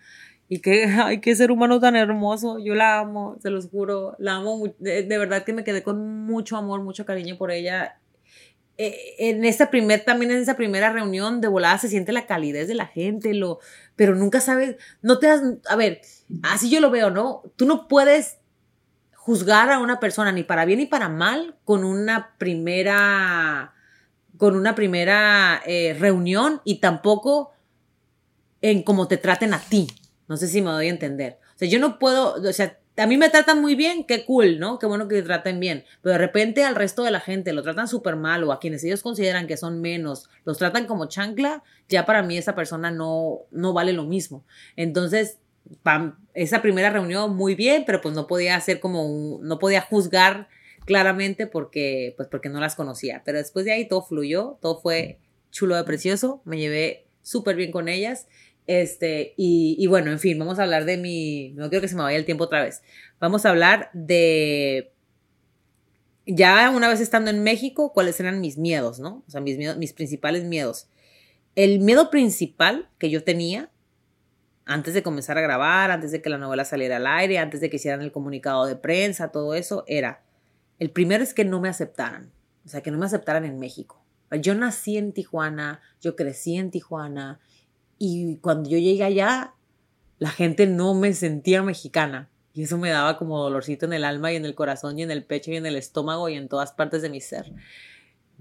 Y 0.49 0.61
qué, 0.61 0.85
ay, 1.03 1.21
qué 1.21 1.35
ser 1.35 1.51
humano 1.51 1.81
tan 1.81 1.97
hermoso. 1.97 2.59
Yo 2.59 2.75
la 2.75 3.01
amo, 3.01 3.37
se 3.43 3.51
los 3.51 3.69
juro. 3.69 4.15
La 4.19 4.37
amo. 4.37 4.75
De, 4.79 5.03
de 5.03 5.19
verdad 5.19 5.45
que 5.45 5.53
me 5.53 5.65
quedé 5.65 5.83
con 5.83 6.27
mucho 6.27 6.57
amor, 6.57 6.83
mucho 6.83 7.05
cariño 7.05 7.37
por 7.37 7.51
ella. 7.51 7.99
Eh, 8.81 9.17
en 9.19 9.45
esa 9.45 9.71
primer, 9.71 10.05
también 10.05 10.31
en 10.31 10.39
esa 10.39 10.57
primera 10.57 10.93
reunión 10.93 11.41
de 11.41 11.49
volada 11.49 11.79
se 11.79 11.89
siente 11.89 12.13
la 12.13 12.27
calidez 12.27 12.69
de 12.69 12.77
la 12.77 12.87
gente, 12.87 13.35
lo, 13.35 13.59
pero 13.97 14.15
nunca 14.15 14.41
sabes, 14.41 14.77
no 15.03 15.19
te 15.19 15.27
das, 15.27 15.43
a 15.69 15.75
ver, 15.75 16.01
así 16.45 16.71
yo 16.71 16.81
lo 16.81 16.89
veo, 16.89 17.11
¿no? 17.11 17.43
Tú 17.57 17.67
no 17.67 17.89
puedes 17.89 18.39
juzgar 19.15 19.73
a 19.73 19.81
una 19.81 19.99
persona 19.99 20.31
ni 20.31 20.45
para 20.45 20.65
bien 20.65 20.79
ni 20.79 20.87
para 20.87 21.09
mal 21.09 21.57
con 21.65 21.83
una 21.83 22.37
primera, 22.39 23.75
con 24.37 24.55
una 24.55 24.77
primera 24.77 25.61
eh, 25.67 25.97
reunión 25.99 26.61
y 26.65 26.79
tampoco 26.79 27.51
en 28.61 28.85
cómo 28.85 29.09
te 29.09 29.17
traten 29.17 29.55
a 29.55 29.61
ti. 29.61 29.89
No 30.29 30.37
sé 30.37 30.47
si 30.47 30.63
me 30.63 30.71
doy 30.71 30.87
a 30.87 30.91
entender. 30.91 31.41
O 31.57 31.59
sea, 31.59 31.69
yo 31.69 31.81
no 31.81 31.99
puedo, 31.99 32.35
o 32.35 32.53
sea, 32.53 32.79
a 32.99 33.07
mí 33.07 33.17
me 33.17 33.31
tratan 33.31 33.61
muy 33.61 33.75
bien, 33.75 34.05
qué 34.05 34.25
cool, 34.25 34.59
¿no? 34.59 34.79
Qué 34.79 34.87
bueno 34.87 35.07
que 35.07 35.17
te 35.17 35.23
traten 35.23 35.61
bien. 35.61 35.85
Pero 36.03 36.15
de 36.15 36.19
repente 36.19 36.65
al 36.65 36.75
resto 36.75 37.05
de 37.05 37.11
la 37.11 37.21
gente 37.21 37.53
lo 37.53 37.63
tratan 37.63 37.87
súper 37.87 38.17
mal 38.17 38.43
o 38.45 38.53
a 38.53 38.59
quienes 38.59 38.83
ellos 38.85 39.03
consideran 39.03 39.47
que 39.47 39.57
son 39.57 39.81
menos, 39.81 40.29
los 40.45 40.59
tratan 40.59 40.87
como 40.87 41.07
chancla, 41.07 41.63
ya 41.89 42.05
para 42.05 42.23
mí 42.23 42.37
esa 42.37 42.55
persona 42.55 42.91
no, 42.91 43.41
no 43.51 43.73
vale 43.73 43.93
lo 43.93 44.05
mismo. 44.05 44.45
Entonces, 44.77 45.39
esa 46.35 46.63
primera 46.63 46.91
reunión 46.91 47.37
muy 47.37 47.55
bien, 47.55 47.85
pero 47.87 48.01
pues 48.01 48.15
no 48.15 48.27
podía 48.27 48.57
hacer 48.57 48.81
como 48.81 49.39
no 49.43 49.59
podía 49.59 49.81
juzgar 49.81 50.49
claramente 50.85 51.47
porque, 51.47 52.15
pues 52.17 52.29
porque 52.29 52.49
no 52.49 52.61
las 52.61 52.75
conocía. 52.75 53.23
Pero 53.25 53.39
después 53.39 53.65
de 53.65 53.73
ahí 53.73 53.87
todo 53.87 54.03
fluyó, 54.03 54.59
todo 54.61 54.81
fue 54.81 55.19
chulo 55.51 55.77
de 55.77 55.85
precioso, 55.85 56.43
me 56.45 56.59
llevé 56.59 57.07
súper 57.23 57.57
bien 57.57 57.71
con 57.71 57.89
ellas 57.89 58.27
este, 58.69 59.33
y, 59.39 59.87
bueno, 59.87 60.13
en 60.13 60.19
fin, 60.19 60.39
vamos 60.39 60.59
a 60.59 60.63
hablar 60.63 60.85
de 60.85 60.99
mi. 60.99 61.53
No 61.55 61.71
quiero 61.71 61.81
que 61.81 61.89
se 61.89 61.97
me 61.97 62.03
vaya 62.03 62.19
el 62.19 62.27
tiempo 62.27 62.45
otra 62.45 62.63
vez. 62.63 62.83
Vamos 63.19 63.47
a 63.47 63.49
hablar 63.49 63.89
de. 63.95 64.93
Ya 66.27 66.69
una 66.69 66.87
vez 66.87 67.01
estando 67.01 67.31
en 67.31 67.43
México, 67.43 67.95
cuáles 67.95 68.21
eran 68.21 68.43
mis 68.43 68.59
miedos, 68.59 69.01
¿no? 69.01 69.25
O 69.27 69.31
sea, 69.31 69.41
mis, 69.41 69.57
miedos, 69.57 69.79
mis 69.79 69.95
principales 69.95 70.45
miedos. 70.45 70.91
El 71.55 71.81
miedo 71.81 72.11
principal 72.11 72.91
que 72.99 73.09
yo 73.09 73.25
tenía 73.25 73.71
antes 74.67 74.93
de 74.93 75.03
comenzar 75.03 75.39
a 75.39 75.41
grabar, 75.41 75.91
antes 75.91 76.13
de 76.13 76.21
que 76.21 76.29
la 76.29 76.37
novela 76.37 76.67
saliera 76.67 76.99
al 76.99 77.07
aire, 77.07 77.39
antes 77.39 77.63
de 77.63 77.71
que 77.71 77.77
hicieran 77.77 78.03
el 78.03 78.13
comunicado 78.13 78.67
de 78.67 78.77
prensa, 78.77 79.33
todo 79.33 79.55
eso, 79.55 79.85
era. 79.87 80.23
El 80.79 80.91
primero 80.91 81.25
es 81.25 81.33
que 81.33 81.47
no 81.47 81.59
me 81.59 81.71
aceptaran. 81.71 82.31
O 82.67 82.69
sea, 82.69 82.83
que 82.83 82.91
no 82.91 82.99
me 82.99 83.07
aceptaran 83.07 83.47
en 83.47 83.59
México. 83.59 84.05
Yo 84.31 84.55
nací 84.55 84.99
en 84.99 85.15
Tijuana, 85.15 85.81
yo 86.03 86.17
crecí 86.17 86.57
en 86.57 86.71
Tijuana, 86.71 87.41
y 87.99 88.37
cuando 88.37 88.69
yo 88.71 88.79
llegué 88.79 89.05
allá, 89.05 89.55
la 90.19 90.31
gente 90.31 90.67
no 90.67 90.95
me 90.95 91.13
sentía 91.13 91.63
mexicana. 91.63 92.29
Y 92.55 92.63
eso 92.63 92.77
me 92.77 92.91
daba 92.91 93.19
como 93.19 93.41
dolorcito 93.41 93.87
en 93.87 93.93
el 93.93 94.05
alma 94.05 94.33
y 94.33 94.37
en 94.37 94.45
el 94.45 94.55
corazón 94.55 94.99
y 94.99 95.03
en 95.03 95.11
el 95.11 95.25
pecho 95.25 95.53
y 95.53 95.57
en 95.57 95.67
el 95.67 95.77
estómago 95.77 96.29
y 96.29 96.35
en 96.35 96.49
todas 96.49 96.73
partes 96.73 97.03
de 97.03 97.09
mi 97.09 97.21
ser. 97.21 97.53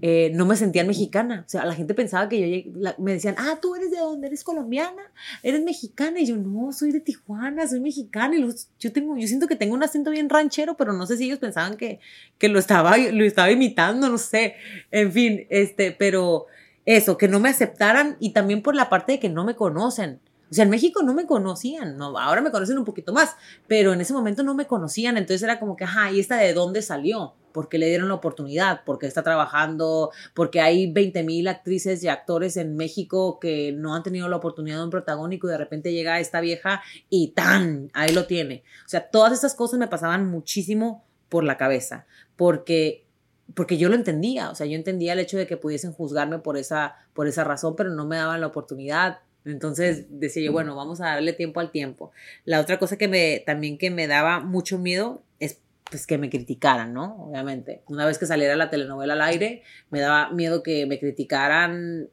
Eh, 0.00 0.30
no 0.34 0.46
me 0.46 0.56
sentía 0.56 0.84
mexicana. 0.84 1.44
O 1.46 1.48
sea, 1.48 1.64
la 1.64 1.74
gente 1.74 1.94
pensaba 1.94 2.28
que 2.28 2.40
yo 2.40 2.46
llegué, 2.46 2.72
me 2.98 3.12
decían, 3.12 3.34
ah, 3.38 3.58
tú 3.60 3.74
eres 3.74 3.90
de 3.90 3.98
dónde, 3.98 4.28
eres 4.28 4.44
colombiana, 4.44 5.02
eres 5.42 5.62
mexicana. 5.62 6.20
Y 6.20 6.26
yo, 6.26 6.36
no, 6.36 6.72
soy 6.72 6.92
de 6.92 7.00
Tijuana, 7.00 7.66
soy 7.66 7.80
mexicana. 7.80 8.36
Y 8.36 8.48
yo, 8.78 8.92
tengo, 8.92 9.16
yo 9.16 9.26
siento 9.26 9.46
que 9.46 9.56
tengo 9.56 9.74
un 9.74 9.82
acento 9.82 10.10
bien 10.10 10.28
ranchero, 10.28 10.76
pero 10.76 10.92
no 10.92 11.06
sé 11.06 11.16
si 11.16 11.24
ellos 11.24 11.38
pensaban 11.38 11.76
que, 11.76 12.00
que 12.38 12.48
lo, 12.48 12.58
estaba, 12.58 12.96
lo 12.96 13.24
estaba 13.24 13.50
imitando, 13.50 14.08
no 14.08 14.18
sé. 14.18 14.54
En 14.90 15.12
fin, 15.12 15.46
este, 15.50 15.92
pero 15.92 16.46
eso, 16.88 17.18
que 17.18 17.28
no 17.28 17.38
me 17.38 17.50
aceptaran 17.50 18.16
y 18.18 18.32
también 18.32 18.62
por 18.62 18.74
la 18.74 18.88
parte 18.88 19.12
de 19.12 19.20
que 19.20 19.28
no 19.28 19.44
me 19.44 19.54
conocen. 19.54 20.20
O 20.50 20.54
sea, 20.54 20.64
en 20.64 20.70
México 20.70 21.02
no 21.02 21.12
me 21.12 21.26
conocían, 21.26 21.98
no, 21.98 22.18
ahora 22.18 22.40
me 22.40 22.50
conocen 22.50 22.78
un 22.78 22.86
poquito 22.86 23.12
más, 23.12 23.36
pero 23.66 23.92
en 23.92 24.00
ese 24.00 24.14
momento 24.14 24.42
no 24.42 24.54
me 24.54 24.66
conocían, 24.66 25.18
entonces 25.18 25.42
era 25.42 25.60
como 25.60 25.76
que, 25.76 25.84
ajá, 25.84 26.10
¿y 26.10 26.18
esta 26.18 26.38
de 26.38 26.54
dónde 26.54 26.80
salió? 26.80 27.34
¿Por 27.52 27.68
qué 27.68 27.76
le 27.76 27.88
dieron 27.88 28.08
la 28.08 28.14
oportunidad? 28.14 28.84
¿Por 28.84 28.98
qué 28.98 29.06
está 29.06 29.22
trabajando? 29.22 30.12
Porque 30.32 30.62
hay 30.62 30.90
20 30.90 31.24
mil 31.24 31.46
actrices 31.48 32.02
y 32.02 32.08
actores 32.08 32.56
en 32.56 32.74
México 32.74 33.38
que 33.38 33.72
no 33.72 33.94
han 33.94 34.02
tenido 34.02 34.26
la 34.30 34.36
oportunidad 34.36 34.78
de 34.78 34.84
un 34.84 34.90
protagónico 34.90 35.46
y 35.46 35.50
de 35.50 35.58
repente 35.58 35.92
llega 35.92 36.20
esta 36.20 36.40
vieja 36.40 36.80
y 37.10 37.32
¡tan! 37.32 37.90
Ahí 37.92 38.14
lo 38.14 38.24
tiene. 38.26 38.64
O 38.86 38.88
sea, 38.88 39.10
todas 39.10 39.34
estas 39.34 39.54
cosas 39.54 39.78
me 39.78 39.88
pasaban 39.88 40.30
muchísimo 40.30 41.04
por 41.28 41.44
la 41.44 41.58
cabeza, 41.58 42.06
porque 42.36 43.07
porque 43.54 43.78
yo 43.78 43.88
lo 43.88 43.94
entendía, 43.94 44.50
o 44.50 44.54
sea, 44.54 44.66
yo 44.66 44.76
entendía 44.76 45.14
el 45.14 45.20
hecho 45.20 45.38
de 45.38 45.46
que 45.46 45.56
pudiesen 45.56 45.92
juzgarme 45.92 46.38
por 46.38 46.56
esa, 46.56 46.96
por 47.14 47.26
esa 47.26 47.44
razón, 47.44 47.74
pero 47.76 47.90
no 47.90 48.06
me 48.06 48.16
daban 48.16 48.40
la 48.40 48.46
oportunidad, 48.46 49.20
Entonces 49.44 50.06
decía 50.10 50.42
yo, 50.44 50.52
bueno, 50.52 50.76
vamos 50.76 51.00
a 51.00 51.06
darle 51.06 51.32
tiempo 51.32 51.60
al 51.60 51.70
tiempo. 51.70 52.12
La 52.44 52.60
otra 52.60 52.78
cosa 52.78 52.98
que 52.98 53.08
me, 53.08 53.42
también 53.46 53.78
que 53.78 53.90
me 53.90 54.06
daba 54.06 54.40
mucho 54.40 54.78
miedo 54.78 55.22
es 55.38 55.60
pues 55.90 56.06
que 56.06 56.18
me 56.18 56.28
criticaran, 56.28 56.92
¿no? 56.92 57.16
Obviamente. 57.24 57.82
Una 57.86 58.04
vez 58.04 58.18
que 58.18 58.26
saliera 58.26 58.56
la 58.56 58.68
telenovela 58.68 59.14
al 59.14 59.22
aire, 59.22 59.62
me 59.90 60.00
daba 60.00 60.30
miedo 60.30 60.62
que 60.62 60.84
me 60.84 60.98
criticaran, 60.98 62.10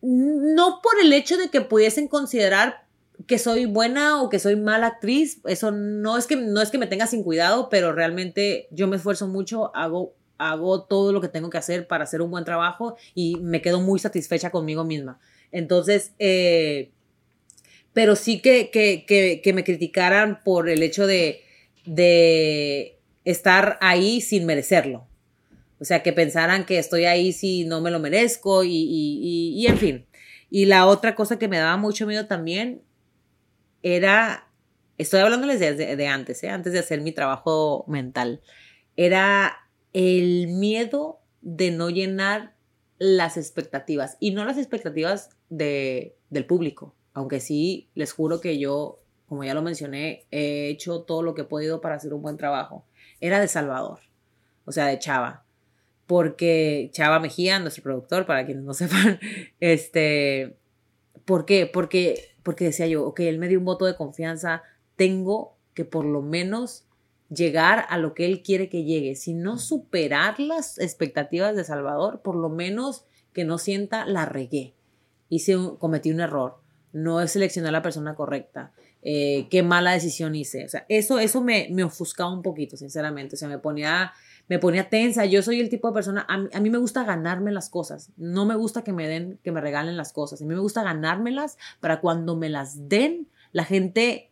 no 0.00 0.80
por 0.82 0.94
el 1.00 1.12
hecho 1.12 1.36
de 1.36 1.48
que 1.48 1.60
pudiesen 1.60 2.08
considerar 2.08 2.86
que 3.28 3.38
soy 3.38 3.66
buena 3.66 4.20
o 4.20 4.28
que 4.28 4.40
soy 4.40 4.56
mala 4.56 4.88
actriz, 4.88 5.40
eso 5.44 5.70
no 5.70 6.18
es 6.18 6.26
que 6.26 6.34
no 6.34 6.60
es 6.60 6.70
que 6.70 6.78
me 6.78 6.88
tenga 6.88 7.06
sin 7.06 7.22
cuidado, 7.22 7.68
pero 7.68 7.92
realmente 7.92 8.66
yo 8.72 8.88
me 8.88 8.96
esfuerzo 8.96 9.28
mucho, 9.28 9.74
hago 9.76 10.14
hago 10.50 10.82
todo 10.82 11.12
lo 11.12 11.20
que 11.20 11.28
tengo 11.28 11.50
que 11.50 11.58
hacer 11.58 11.86
para 11.86 12.04
hacer 12.04 12.22
un 12.22 12.30
buen 12.30 12.44
trabajo 12.44 12.96
y 13.14 13.36
me 13.36 13.62
quedo 13.62 13.80
muy 13.80 13.98
satisfecha 13.98 14.50
conmigo 14.50 14.84
misma. 14.84 15.20
Entonces, 15.50 16.12
eh, 16.18 16.90
pero 17.92 18.16
sí 18.16 18.40
que, 18.40 18.70
que, 18.70 19.52
me 19.52 19.64
criticaran 19.64 20.40
por 20.42 20.68
el 20.68 20.82
hecho 20.82 21.06
de, 21.06 21.42
de 21.84 22.98
estar 23.24 23.78
ahí 23.80 24.20
sin 24.20 24.46
merecerlo. 24.46 25.06
O 25.78 25.84
sea, 25.84 26.02
que 26.02 26.12
pensaran 26.12 26.64
que 26.64 26.78
estoy 26.78 27.04
ahí 27.04 27.32
si 27.32 27.64
no 27.64 27.80
me 27.80 27.90
lo 27.90 27.98
merezco 27.98 28.64
y, 28.64 28.70
y, 28.70 29.54
y, 29.56 29.66
en 29.66 29.78
fin. 29.78 30.06
Y 30.48 30.66
la 30.66 30.86
otra 30.86 31.14
cosa 31.14 31.38
que 31.38 31.48
me 31.48 31.58
daba 31.58 31.76
mucho 31.76 32.06
miedo 32.06 32.26
también 32.26 32.82
era, 33.82 34.48
estoy 34.96 35.20
hablándoles 35.20 35.58
de, 35.60 35.74
de, 35.74 36.06
antes, 36.06 36.42
¿eh? 36.44 36.50
antes 36.50 36.72
de 36.72 36.78
hacer 36.78 37.00
mi 37.00 37.12
trabajo 37.12 37.84
mental, 37.88 38.40
era 38.96 39.56
el 39.92 40.48
miedo 40.48 41.20
de 41.40 41.70
no 41.70 41.90
llenar 41.90 42.54
las 42.98 43.36
expectativas 43.36 44.16
y 44.20 44.30
no 44.30 44.44
las 44.44 44.58
expectativas 44.58 45.30
de, 45.48 46.16
del 46.30 46.46
público, 46.46 46.94
aunque 47.14 47.40
sí 47.40 47.88
les 47.94 48.12
juro 48.12 48.40
que 48.40 48.58
yo, 48.58 49.00
como 49.26 49.44
ya 49.44 49.54
lo 49.54 49.62
mencioné, 49.62 50.26
he 50.30 50.68
hecho 50.68 51.02
todo 51.02 51.22
lo 51.22 51.34
que 51.34 51.42
he 51.42 51.46
podido 51.46 51.80
para 51.80 51.96
hacer 51.96 52.14
un 52.14 52.22
buen 52.22 52.36
trabajo. 52.36 52.84
Era 53.20 53.40
de 53.40 53.48
Salvador, 53.48 53.98
o 54.64 54.72
sea, 54.72 54.86
de 54.86 54.98
Chava, 54.98 55.44
porque 56.06 56.90
Chava 56.92 57.18
Mejía, 57.20 57.58
nuestro 57.58 57.82
productor, 57.82 58.24
para 58.26 58.46
quienes 58.46 58.64
no 58.64 58.74
sepan, 58.74 59.18
este, 59.60 60.56
¿por 61.24 61.44
qué? 61.44 61.66
Porque, 61.66 62.34
porque 62.42 62.66
decía 62.66 62.86
yo, 62.86 63.04
ok, 63.04 63.20
él 63.20 63.38
me 63.38 63.48
dio 63.48 63.58
un 63.58 63.64
voto 63.64 63.84
de 63.84 63.96
confianza, 63.96 64.62
tengo 64.96 65.56
que 65.74 65.84
por 65.84 66.04
lo 66.04 66.22
menos 66.22 66.86
llegar 67.34 67.86
a 67.88 67.98
lo 67.98 68.14
que 68.14 68.26
él 68.26 68.42
quiere 68.42 68.68
que 68.68 68.84
llegue, 68.84 69.14
sino 69.14 69.58
superar 69.58 70.38
las 70.38 70.78
expectativas 70.78 71.56
de 71.56 71.64
Salvador, 71.64 72.20
por 72.22 72.36
lo 72.36 72.48
menos 72.48 73.04
que 73.32 73.44
no 73.44 73.58
sienta 73.58 74.04
la 74.04 74.26
regué, 74.26 74.74
hice 75.28 75.56
cometí 75.78 76.10
un 76.10 76.20
error, 76.20 76.58
no 76.92 77.26
seleccioné 77.26 77.68
a 77.68 77.72
la 77.72 77.82
persona 77.82 78.14
correcta, 78.14 78.72
eh, 79.02 79.48
qué 79.50 79.62
mala 79.62 79.92
decisión 79.92 80.34
hice, 80.34 80.64
o 80.64 80.68
sea, 80.68 80.84
eso, 80.88 81.18
eso 81.18 81.42
me, 81.42 81.68
me 81.70 81.84
ofuscaba 81.84 82.32
un 82.32 82.42
poquito, 82.42 82.76
sinceramente, 82.76 83.36
o 83.36 83.38
sea, 83.38 83.48
me 83.48 83.58
ponía, 83.58 84.12
me 84.48 84.58
ponía 84.58 84.90
tensa, 84.90 85.24
yo 85.24 85.42
soy 85.42 85.60
el 85.60 85.70
tipo 85.70 85.88
de 85.88 85.94
persona, 85.94 86.26
a 86.28 86.36
mí, 86.36 86.48
a 86.52 86.60
mí 86.60 86.68
me 86.68 86.78
gusta 86.78 87.02
ganarme 87.04 87.50
las 87.50 87.70
cosas, 87.70 88.10
no 88.16 88.44
me 88.44 88.54
gusta 88.54 88.84
que 88.84 88.92
me 88.92 89.08
den, 89.08 89.38
que 89.42 89.52
me 89.52 89.62
regalen 89.62 89.96
las 89.96 90.12
cosas, 90.12 90.42
a 90.42 90.44
mí 90.44 90.54
me 90.54 90.60
gusta 90.60 90.82
ganármelas 90.82 91.56
para 91.80 92.00
cuando 92.00 92.36
me 92.36 92.50
las 92.50 92.88
den, 92.88 93.28
la 93.52 93.64
gente 93.64 94.30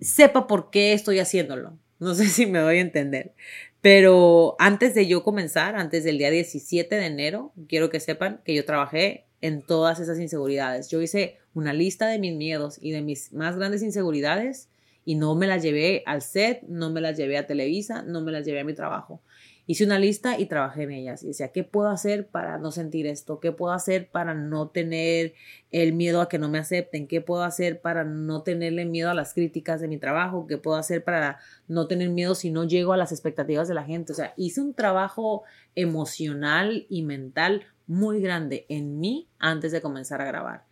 sepa 0.00 0.46
por 0.46 0.70
qué 0.70 0.94
estoy 0.94 1.18
haciéndolo. 1.18 1.78
No 2.02 2.16
sé 2.16 2.26
si 2.26 2.46
me 2.46 2.58
doy 2.58 2.78
a 2.78 2.80
entender. 2.80 3.32
Pero 3.80 4.56
antes 4.58 4.92
de 4.92 5.06
yo 5.06 5.22
comenzar, 5.22 5.76
antes 5.76 6.02
del 6.02 6.18
día 6.18 6.32
17 6.32 6.92
de 6.96 7.06
enero, 7.06 7.52
quiero 7.68 7.90
que 7.90 8.00
sepan 8.00 8.40
que 8.44 8.54
yo 8.54 8.64
trabajé 8.64 9.26
en 9.40 9.62
todas 9.62 10.00
esas 10.00 10.18
inseguridades. 10.18 10.90
Yo 10.90 11.00
hice 11.00 11.38
una 11.54 11.72
lista 11.72 12.08
de 12.08 12.18
mis 12.18 12.34
miedos 12.34 12.80
y 12.82 12.90
de 12.90 13.02
mis 13.02 13.32
más 13.32 13.56
grandes 13.56 13.84
inseguridades 13.84 14.68
y 15.04 15.14
no 15.14 15.36
me 15.36 15.46
las 15.46 15.62
llevé 15.62 16.02
al 16.04 16.22
set, 16.22 16.62
no 16.66 16.90
me 16.90 17.00
las 17.00 17.16
llevé 17.16 17.38
a 17.38 17.46
Televisa, 17.46 18.02
no 18.02 18.20
me 18.20 18.32
las 18.32 18.44
llevé 18.44 18.58
a 18.58 18.64
mi 18.64 18.74
trabajo 18.74 19.22
hice 19.66 19.84
una 19.84 19.98
lista 19.98 20.38
y 20.38 20.46
trabajé 20.46 20.82
en 20.82 20.92
ellas. 20.92 21.22
Y 21.22 21.28
decía, 21.28 21.48
¿qué 21.48 21.64
puedo 21.64 21.88
hacer 21.88 22.26
para 22.26 22.58
no 22.58 22.72
sentir 22.72 23.06
esto? 23.06 23.40
¿Qué 23.40 23.52
puedo 23.52 23.72
hacer 23.72 24.08
para 24.10 24.34
no 24.34 24.68
tener 24.68 25.34
el 25.70 25.92
miedo 25.92 26.20
a 26.20 26.28
que 26.28 26.38
no 26.38 26.48
me 26.48 26.58
acepten? 26.58 27.06
¿Qué 27.06 27.20
puedo 27.20 27.44
hacer 27.44 27.80
para 27.80 28.04
no 28.04 28.42
tenerle 28.42 28.84
miedo 28.84 29.10
a 29.10 29.14
las 29.14 29.34
críticas 29.34 29.80
de 29.80 29.88
mi 29.88 29.98
trabajo? 29.98 30.46
¿Qué 30.46 30.58
puedo 30.58 30.76
hacer 30.76 31.04
para 31.04 31.38
no 31.68 31.86
tener 31.86 32.10
miedo 32.10 32.34
si 32.34 32.50
no 32.50 32.64
llego 32.64 32.92
a 32.92 32.96
las 32.96 33.12
expectativas 33.12 33.68
de 33.68 33.74
la 33.74 33.84
gente? 33.84 34.12
O 34.12 34.16
sea, 34.16 34.34
hice 34.36 34.60
un 34.60 34.74
trabajo 34.74 35.44
emocional 35.74 36.86
y 36.88 37.02
mental 37.02 37.66
muy 37.86 38.20
grande 38.20 38.66
en 38.68 39.00
mí 39.00 39.28
antes 39.38 39.72
de 39.72 39.80
comenzar 39.80 40.20
a 40.20 40.26
grabar. 40.26 40.64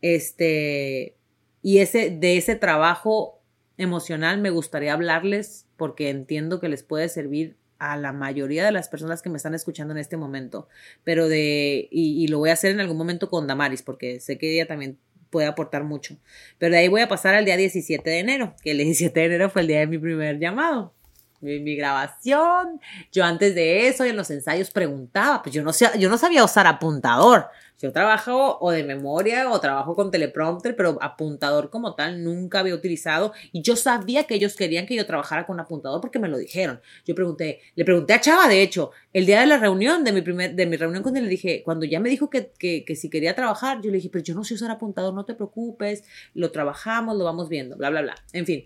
Este, 0.00 1.16
y 1.62 1.78
ese, 1.78 2.10
de 2.10 2.36
ese 2.36 2.56
trabajo 2.56 3.40
emocional 3.78 4.40
me 4.40 4.50
gustaría 4.50 4.92
hablarles 4.92 5.66
porque 5.76 6.10
entiendo 6.10 6.60
que 6.60 6.68
les 6.68 6.82
puede 6.82 7.08
servir 7.08 7.56
a 7.82 7.96
la 7.96 8.12
mayoría 8.12 8.64
de 8.64 8.70
las 8.70 8.88
personas 8.88 9.22
que 9.22 9.28
me 9.28 9.36
están 9.36 9.54
escuchando 9.54 9.92
en 9.92 9.98
este 9.98 10.16
momento, 10.16 10.68
pero 11.02 11.28
de, 11.28 11.88
y, 11.90 12.28
lo 12.28 12.38
voy 12.38 12.50
a 12.50 12.52
hacer 12.52 12.70
en 12.70 12.80
algún 12.80 12.96
momento 12.96 13.28
con 13.28 13.48
Damaris, 13.48 13.82
porque 13.82 14.20
sé 14.20 14.38
que 14.38 14.54
ella 14.54 14.68
también 14.68 14.98
puede 15.30 15.48
aportar 15.48 15.82
mucho. 15.82 16.16
Pero 16.58 16.72
de 16.74 16.78
ahí 16.78 16.88
voy 16.88 17.00
a 17.00 17.08
pasar 17.08 17.34
al 17.34 17.44
día 17.44 17.56
17 17.56 18.08
de 18.08 18.18
enero, 18.20 18.54
que 18.62 18.70
el 18.70 18.78
17 18.78 19.18
de 19.18 19.26
enero 19.26 19.50
fue 19.50 19.62
el 19.62 19.68
día 19.68 19.80
de 19.80 19.88
mi 19.88 19.98
primer 19.98 20.38
llamado. 20.38 20.94
Mi, 21.42 21.76
grabación. 21.76 22.80
Yo 23.10 23.24
antes 23.24 23.54
de 23.54 23.88
eso, 23.88 24.04
en 24.04 24.16
los 24.16 24.30
ensayos 24.30 24.70
preguntaba, 24.70 25.42
pues 25.42 25.54
yo 25.54 25.62
no, 25.62 25.72
yo 25.98 26.08
no 26.08 26.16
sabía 26.16 26.44
usar 26.44 26.66
apuntador. 26.66 27.48
Yo 27.82 27.92
trabajo 27.92 28.58
o 28.60 28.70
de 28.70 28.84
memoria 28.84 29.50
o 29.50 29.60
trabajo 29.60 29.96
con 29.96 30.12
teleprompter, 30.12 30.76
pero 30.76 30.98
apuntador 31.00 31.68
como 31.68 31.96
tal 31.96 32.22
nunca 32.22 32.60
había 32.60 32.76
utilizado 32.76 33.32
y 33.50 33.60
yo 33.62 33.74
sabía 33.74 34.22
que 34.22 34.36
ellos 34.36 34.54
querían 34.54 34.86
que 34.86 34.94
yo 34.94 35.04
trabajara 35.04 35.46
con 35.46 35.58
apuntador 35.58 36.00
porque 36.00 36.20
me 36.20 36.28
lo 36.28 36.38
dijeron. 36.38 36.80
Yo 37.04 37.16
pregunté, 37.16 37.60
le 37.74 37.84
pregunté 37.84 38.12
a 38.12 38.20
Chava, 38.20 38.46
de 38.46 38.62
hecho, 38.62 38.92
el 39.12 39.26
día 39.26 39.40
de 39.40 39.46
la 39.46 39.58
reunión, 39.58 40.04
de 40.04 40.12
mi, 40.12 40.22
primer, 40.22 40.54
de 40.54 40.64
mi 40.64 40.76
reunión 40.76 41.02
con 41.02 41.16
él, 41.16 41.24
le 41.24 41.30
dije, 41.30 41.64
cuando 41.64 41.84
ya 41.84 41.98
me 41.98 42.08
dijo 42.08 42.30
que, 42.30 42.52
que 42.56 42.94
si 42.94 43.10
quería 43.10 43.34
trabajar, 43.34 43.80
yo 43.82 43.90
le 43.90 43.96
dije, 43.96 44.10
pero 44.12 44.22
yo 44.22 44.36
no 44.36 44.44
sé 44.44 44.54
usar 44.54 44.70
apuntador, 44.70 45.12
no 45.12 45.24
te 45.24 45.34
preocupes, 45.34 46.04
lo 46.34 46.52
trabajamos, 46.52 47.16
lo 47.16 47.24
vamos 47.24 47.48
viendo, 47.48 47.76
bla, 47.76 47.90
bla, 47.90 48.02
bla. 48.02 48.14
En 48.32 48.46
fin, 48.46 48.64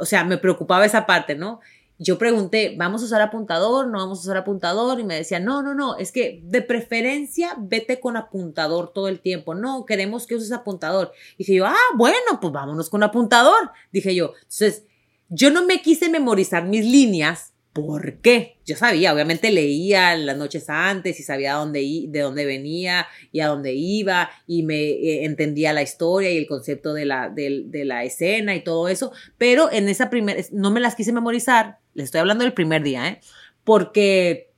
o 0.00 0.04
sea, 0.04 0.24
me 0.24 0.38
preocupaba 0.38 0.84
esa 0.84 1.06
parte, 1.06 1.36
¿no? 1.36 1.60
Yo 2.02 2.16
pregunté, 2.16 2.74
¿vamos 2.78 3.02
a 3.02 3.04
usar 3.04 3.20
apuntador? 3.20 3.86
¿No 3.86 3.98
vamos 3.98 4.20
a 4.20 4.22
usar 4.22 4.38
apuntador? 4.38 4.98
Y 4.98 5.04
me 5.04 5.16
decía, 5.16 5.38
no, 5.38 5.62
no, 5.62 5.74
no, 5.74 5.98
es 5.98 6.12
que 6.12 6.40
de 6.44 6.62
preferencia 6.62 7.54
vete 7.58 8.00
con 8.00 8.16
apuntador 8.16 8.94
todo 8.94 9.06
el 9.08 9.20
tiempo. 9.20 9.54
No, 9.54 9.84
queremos 9.84 10.26
que 10.26 10.34
uses 10.34 10.50
apuntador. 10.50 11.12
Dije 11.36 11.54
yo, 11.54 11.66
ah, 11.66 11.76
bueno, 11.96 12.16
pues 12.40 12.54
vámonos 12.54 12.88
con 12.88 13.02
apuntador. 13.02 13.70
Dije 13.92 14.14
yo, 14.14 14.32
entonces, 14.36 14.84
yo 15.28 15.50
no 15.50 15.66
me 15.66 15.82
quise 15.82 16.08
memorizar 16.08 16.64
mis 16.64 16.86
líneas 16.86 17.52
¿Por 17.72 18.14
qué? 18.20 18.56
Yo 18.66 18.74
sabía, 18.74 19.14
obviamente 19.14 19.52
leía 19.52 20.16
las 20.16 20.36
noches 20.36 20.68
antes 20.68 21.20
y 21.20 21.22
sabía 21.22 21.54
dónde, 21.54 22.06
de 22.08 22.20
dónde 22.20 22.44
venía 22.44 23.06
y 23.30 23.40
a 23.40 23.46
dónde 23.46 23.74
iba 23.74 24.28
y 24.44 24.64
me 24.64 24.80
eh, 24.80 25.24
entendía 25.24 25.72
la 25.72 25.82
historia 25.82 26.32
y 26.32 26.36
el 26.36 26.48
concepto 26.48 26.94
de 26.94 27.04
la, 27.04 27.28
de, 27.28 27.62
de 27.66 27.84
la 27.84 28.02
escena 28.02 28.56
y 28.56 28.64
todo 28.64 28.88
eso, 28.88 29.12
pero 29.38 29.70
en 29.70 29.88
esa 29.88 30.10
primera, 30.10 30.42
no 30.50 30.72
me 30.72 30.80
las 30.80 30.96
quise 30.96 31.12
memorizar, 31.12 31.78
estoy 32.04 32.20
hablando 32.20 32.44
del 32.44 32.54
primer 32.54 32.82
día, 32.82 33.08
¿eh? 33.08 33.20
Porque, 33.64 34.52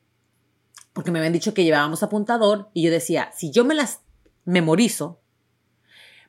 porque 0.92 1.10
me 1.10 1.18
habían 1.18 1.32
dicho 1.32 1.54
que 1.54 1.64
llevábamos 1.64 2.02
apuntador 2.02 2.70
y 2.72 2.82
yo 2.82 2.90
decía, 2.90 3.30
si 3.36 3.50
yo 3.50 3.64
me 3.64 3.74
las 3.74 4.00
memorizo, 4.44 5.20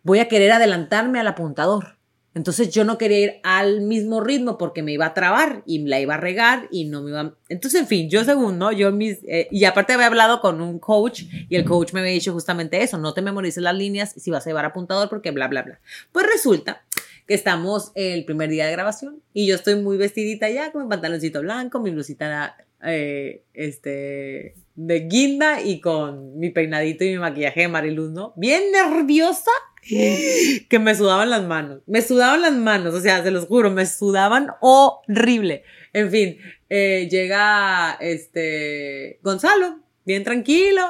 voy 0.03 0.19
a 0.19 0.27
querer 0.27 0.51
adelantarme 0.51 1.19
al 1.19 1.27
apuntador. 1.27 1.97
Entonces 2.35 2.73
yo 2.73 2.83
no 2.83 2.97
quería 2.97 3.19
ir 3.19 3.33
al 3.43 3.81
mismo 3.81 4.19
ritmo 4.19 4.57
porque 4.57 4.81
me 4.81 4.91
iba 4.91 5.05
a 5.05 5.13
trabar 5.13 5.61
y 5.67 5.85
la 5.85 5.99
iba 5.99 6.15
a 6.15 6.17
regar 6.17 6.67
y 6.71 6.85
no 6.85 7.03
me 7.03 7.11
iba 7.11 7.35
Entonces, 7.47 7.81
en 7.81 7.87
fin, 7.87 8.09
yo 8.09 8.23
según, 8.23 8.57
¿no? 8.57 8.71
Yo 8.71 8.91
mis... 8.91 9.19
Eh, 9.27 9.47
y 9.51 9.65
aparte 9.65 9.93
había 9.93 10.07
hablado 10.07 10.41
con 10.41 10.59
un 10.59 10.79
coach 10.79 11.23
y 11.47 11.55
el 11.55 11.63
coach 11.63 11.93
me 11.93 11.99
había 11.99 12.11
dicho 12.11 12.33
justamente 12.33 12.81
eso, 12.81 12.97
no 12.97 13.13
te 13.13 13.21
memorices 13.21 13.61
las 13.61 13.75
líneas 13.75 14.15
si 14.17 14.31
vas 14.31 14.47
a 14.47 14.49
llevar 14.49 14.65
apuntador 14.65 15.09
porque 15.09 15.29
bla, 15.29 15.47
bla, 15.47 15.61
bla. 15.61 15.79
Pues 16.11 16.25
resulta 16.25 16.83
que 17.27 17.33
estamos 17.33 17.91
el 17.95 18.25
primer 18.25 18.49
día 18.49 18.65
de 18.65 18.71
grabación 18.71 19.21
y 19.33 19.47
yo 19.47 19.55
estoy 19.55 19.75
muy 19.75 19.97
vestidita 19.97 20.49
ya 20.49 20.71
con 20.71 20.83
mi 20.83 20.89
pantaloncito 20.89 21.41
blanco, 21.41 21.79
mi 21.79 21.91
blusita 21.91 22.57
eh, 22.85 23.43
este, 23.53 24.55
de 24.75 24.99
guinda 25.01 25.61
y 25.61 25.79
con 25.79 26.37
mi 26.37 26.49
peinadito 26.49 27.05
y 27.05 27.11
mi 27.11 27.17
maquillaje 27.17 27.61
de 27.61 27.67
Mariluz, 27.69 28.11
¿no? 28.11 28.33
Bien 28.35 28.61
nerviosa 28.71 29.51
que 29.83 30.79
me 30.79 30.95
sudaban 30.95 31.29
las 31.29 31.43
manos. 31.43 31.81
Me 31.85 32.01
sudaban 32.01 32.41
las 32.41 32.53
manos, 32.53 32.93
o 32.93 32.99
sea, 32.99 33.23
se 33.23 33.31
los 33.31 33.45
juro, 33.45 33.71
me 33.71 33.85
sudaban 33.85 34.47
horrible. 34.61 35.63
En 35.93 36.09
fin, 36.09 36.37
eh, 36.69 37.07
llega 37.09 37.97
este 37.99 39.19
Gonzalo, 39.21 39.79
bien 40.05 40.23
tranquilo, 40.23 40.85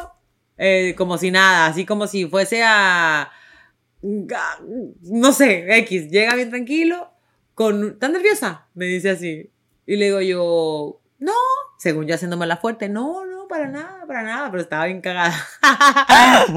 eh, 0.57 0.95
como 0.97 1.17
si 1.17 1.31
nada, 1.31 1.67
así 1.67 1.85
como 1.85 2.07
si 2.07 2.25
fuese 2.25 2.63
a, 2.63 3.31
no 4.03 5.31
sé, 5.31 5.65
X, 5.79 6.09
llega 6.09 6.35
bien 6.35 6.49
tranquilo, 6.49 7.11
con, 7.55 7.97
¿tan 7.99 8.13
nerviosa? 8.13 8.67
Me 8.73 8.85
dice 8.85 9.11
así. 9.11 9.49
Y 9.85 9.95
le 9.95 10.05
digo 10.05 10.21
yo, 10.21 11.01
no, 11.19 11.33
según 11.77 12.05
yo 12.05 12.15
haciéndome 12.15 12.45
la 12.45 12.57
fuerte, 12.57 12.89
no, 12.89 13.25
no, 13.25 13.47
para 13.47 13.67
nada, 13.67 14.05
para 14.05 14.23
nada, 14.23 14.51
pero 14.51 14.63
estaba 14.63 14.85
bien 14.85 14.99
cagada. 14.99 15.33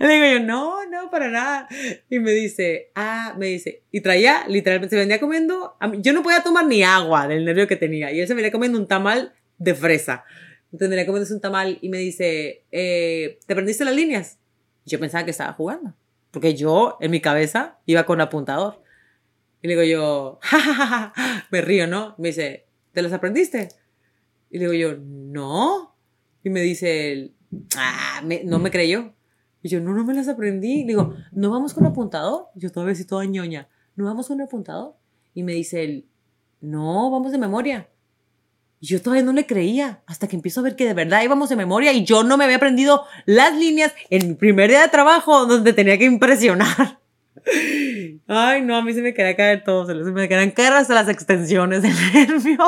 le 0.00 0.08
digo 0.08 0.26
yo, 0.26 0.40
no, 0.40 0.84
no, 0.86 1.10
para 1.10 1.28
nada. 1.28 1.68
Y 2.10 2.18
me 2.18 2.32
dice, 2.32 2.90
ah, 2.94 3.34
me 3.38 3.46
dice, 3.46 3.82
y 3.92 4.00
traía, 4.00 4.44
literalmente, 4.48 4.96
se 4.96 5.00
venía 5.00 5.20
comiendo, 5.20 5.76
yo 5.98 6.12
no 6.12 6.22
podía 6.22 6.42
tomar 6.42 6.66
ni 6.66 6.82
agua 6.82 7.28
del 7.28 7.44
nervio 7.44 7.68
que 7.68 7.76
tenía, 7.76 8.10
y 8.10 8.20
él 8.20 8.26
se 8.26 8.34
venía 8.34 8.50
comiendo 8.50 8.78
un 8.78 8.88
tamal 8.88 9.32
de 9.58 9.74
fresa. 9.74 10.24
Entonces 10.72 10.90
venía 10.90 11.06
comiendo 11.06 11.32
un 11.32 11.40
tamal 11.40 11.78
y 11.80 11.88
me 11.88 11.98
dice, 11.98 12.64
eh, 12.72 13.38
¿te 13.46 13.54
prendiste 13.54 13.84
las 13.84 13.94
líneas? 13.94 14.38
Yo 14.84 14.98
pensaba 14.98 15.24
que 15.24 15.30
estaba 15.30 15.52
jugando, 15.52 15.94
porque 16.36 16.54
yo, 16.54 16.98
en 17.00 17.10
mi 17.12 17.22
cabeza, 17.22 17.78
iba 17.86 18.04
con 18.04 18.20
apuntador. 18.20 18.82
Y 19.62 19.68
le 19.68 19.72
digo 19.72 19.84
yo, 19.84 20.38
ja, 20.42 21.14
me 21.50 21.62
río, 21.62 21.86
¿no? 21.86 22.14
Me 22.18 22.28
dice, 22.28 22.66
¿te 22.92 23.00
las 23.00 23.14
aprendiste? 23.14 23.70
Y 24.50 24.58
le 24.58 24.68
digo 24.68 24.74
yo, 24.74 24.98
no. 24.98 25.96
Y 26.44 26.50
me 26.50 26.60
dice 26.60 27.10
él, 27.10 27.34
ah, 27.78 28.20
no 28.44 28.58
me 28.58 28.70
creyó. 28.70 29.14
Y 29.62 29.70
yo, 29.70 29.80
no, 29.80 29.94
no 29.94 30.04
me 30.04 30.12
las 30.12 30.28
aprendí. 30.28 30.82
Le 30.82 30.88
digo, 30.88 31.14
¿no 31.32 31.50
vamos 31.50 31.72
con 31.72 31.86
apuntador? 31.86 32.48
yo 32.54 32.70
todavía 32.70 32.94
sí 32.94 33.06
toda 33.06 33.24
ñoña, 33.24 33.70
¿no 33.94 34.04
vamos 34.04 34.28
con 34.28 34.38
apuntador? 34.38 34.94
Y 35.32 35.42
me 35.42 35.54
dice 35.54 35.84
él, 35.84 36.06
no, 36.60 37.10
vamos 37.10 37.32
de 37.32 37.38
memoria. 37.38 37.88
Yo 38.86 39.02
todavía 39.02 39.24
no 39.24 39.32
le 39.32 39.46
creía, 39.46 40.00
hasta 40.06 40.28
que 40.28 40.36
empiezo 40.36 40.60
a 40.60 40.62
ver 40.62 40.76
que 40.76 40.84
de 40.84 40.94
verdad 40.94 41.20
íbamos 41.24 41.48
de 41.48 41.56
memoria 41.56 41.92
y 41.92 42.04
yo 42.04 42.22
no 42.22 42.36
me 42.36 42.44
había 42.44 42.58
aprendido 42.58 43.02
las 43.24 43.52
líneas 43.52 43.92
en 44.10 44.28
mi 44.28 44.34
primer 44.34 44.70
día 44.70 44.82
de 44.82 44.88
trabajo 44.88 45.44
donde 45.44 45.72
tenía 45.72 45.98
que 45.98 46.04
impresionar. 46.04 47.00
Ay, 48.28 48.62
no, 48.62 48.76
a 48.76 48.82
mí 48.82 48.92
se 48.92 49.02
me 49.02 49.12
quería 49.12 49.34
caer 49.34 49.64
todo, 49.64 49.86
se 49.86 49.94
me 50.12 50.28
quedan 50.28 50.52
caer 50.52 50.72
hasta 50.74 50.94
las 50.94 51.08
extensiones 51.08 51.82
del 51.82 51.94
nervio. 52.14 52.58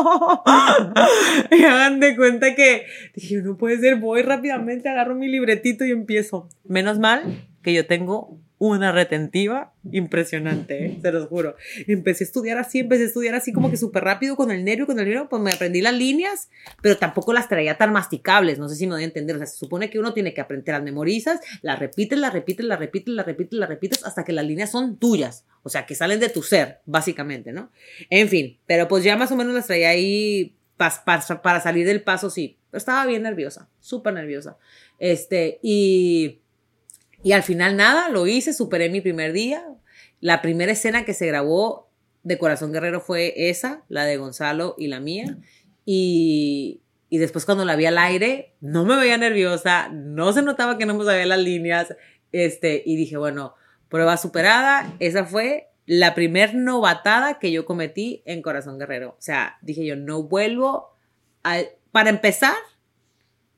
y 1.53 1.63
hagan 1.63 2.01
de 2.01 2.17
cuenta 2.17 2.57
que 2.57 2.87
dije, 3.15 3.37
no 3.37 3.57
puede 3.57 3.79
ser, 3.79 3.97
voy 3.97 4.23
rápidamente, 4.23 4.89
agarro 4.89 5.15
mi 5.15 5.29
libretito 5.29 5.85
y 5.85 5.93
empiezo. 5.93 6.49
Menos 6.65 6.99
mal 6.99 7.47
que 7.63 7.73
yo 7.73 7.87
tengo 7.87 8.41
una 8.59 8.91
retentiva 8.91 9.73
impresionante, 9.93 10.87
¿eh? 10.87 10.99
se 11.01 11.13
los 11.13 11.29
juro. 11.29 11.57
Empecé 11.87 12.25
a 12.25 12.27
estudiar 12.27 12.59
así, 12.59 12.81
empecé 12.81 13.05
a 13.05 13.07
estudiar 13.07 13.35
así 13.35 13.53
como 13.53 13.71
que 13.71 13.77
súper 13.77 14.05
rápido 14.05 14.37
con 14.37 14.51
el 14.51 14.65
nervio, 14.65 14.87
con 14.87 14.99
el 14.99 15.05
nervio, 15.07 15.29
pues 15.29 15.41
me 15.41 15.53
aprendí 15.53 15.81
las 15.81 15.95
líneas, 15.95 16.51
pero 16.83 16.97
tampoco 16.97 17.33
las 17.33 17.49
traía 17.49 17.79
tan 17.79 17.93
masticables, 17.93 18.59
no 18.59 18.69
sé 18.69 18.75
si 18.75 18.87
me 18.87 18.95
voy 18.95 19.03
a 19.03 19.07
entender, 19.07 19.37
o 19.37 19.39
sea, 19.39 19.47
se 19.47 19.57
supone 19.57 19.91
que 19.91 19.99
uno 19.99 20.13
tiene 20.13 20.35
que 20.35 20.41
aprender, 20.41 20.75
las 20.75 20.83
memorizas, 20.83 21.41
las 21.63 21.79
repites, 21.79 22.19
las 22.19 22.33
repites, 22.33 22.67
las 22.67 22.79
repites, 22.79 23.15
las 23.15 23.27
repites, 23.27 23.59
las 23.59 23.69
repites, 23.69 24.05
hasta 24.05 24.25
que 24.25 24.33
las 24.33 24.45
líneas 24.45 24.71
son 24.71 24.97
tuyas, 24.99 25.45
o 25.63 25.69
sea, 25.69 25.87
que 25.87 25.95
salen 25.95 26.19
de 26.19 26.29
tu 26.29 26.43
ser, 26.43 26.81
básicamente, 26.85 27.53
¿no? 27.53 27.71
En 28.11 28.29
fin, 28.29 28.59
pero 28.67 28.89
pues 28.89 29.05
ya 29.05 29.17
más 29.17 29.31
o 29.31 29.37
menos 29.37 29.55
las 29.55 29.67
traía 29.67 29.91
ahí 29.91 30.57
para 30.77 31.61
salir 31.61 31.87
del 31.87 32.03
paso, 32.03 32.29
sí, 32.29 32.59
estaba 32.73 33.07
bien 33.07 33.23
nerviosa, 33.23 33.69
súper 33.81 34.15
nerviosa, 34.15 34.59
este, 34.99 35.59
y 35.63 36.41
y 37.23 37.33
al 37.33 37.43
final 37.43 37.77
nada, 37.77 38.09
lo 38.09 38.27
hice, 38.27 38.53
superé 38.53 38.89
mi 38.91 39.01
primer 39.01 39.33
día. 39.33 39.65
La 40.21 40.43
primera 40.43 40.73
escena 40.73 41.05
que 41.05 41.15
se 41.15 41.27
grabó 41.27 41.91
de 42.23 42.39
Corazón 42.39 42.73
Guerrero 42.73 43.01
fue 43.01 43.49
esa, 43.51 43.83
la 43.89 44.05
de 44.05 44.17
Gonzalo 44.17 44.75
y 44.79 44.89
la 44.89 45.01
mía. 45.01 45.39
Y, 45.85 46.83
y 47.09 47.19
después 47.19 47.45
cuando 47.45 47.65
la 47.65 47.77
vi 47.77 47.87
al 47.87 47.99
aire, 47.99 48.55
no 48.61 48.85
me 48.85 48.97
veía 48.97 49.17
nerviosa, 49.17 49.89
no 49.89 50.33
se 50.33 50.43
notaba 50.43 50.79
que 50.79 50.87
no 50.87 50.95
me 50.95 51.05
sabía 51.05 51.27
las 51.27 51.39
líneas. 51.39 51.95
Este, 52.33 52.83
y 52.85 52.97
dije, 52.97 53.17
bueno, 53.17 53.55
prueba 53.89 54.17
superada. 54.17 54.93
Esa 54.99 55.25
fue 55.25 55.71
la 55.87 56.15
primer 56.15 56.55
novatada 56.55 57.39
que 57.39 57.51
yo 57.51 57.65
cometí 57.65 58.23
en 58.27 58.43
Corazón 58.43 58.79
Guerrero. 58.79 59.11
O 59.19 59.23
sea, 59.23 59.59
dije 59.63 59.85
yo, 59.87 59.97
no 59.97 60.23
vuelvo. 60.23 60.95
Para 61.93 62.11
empezar, 62.11 62.57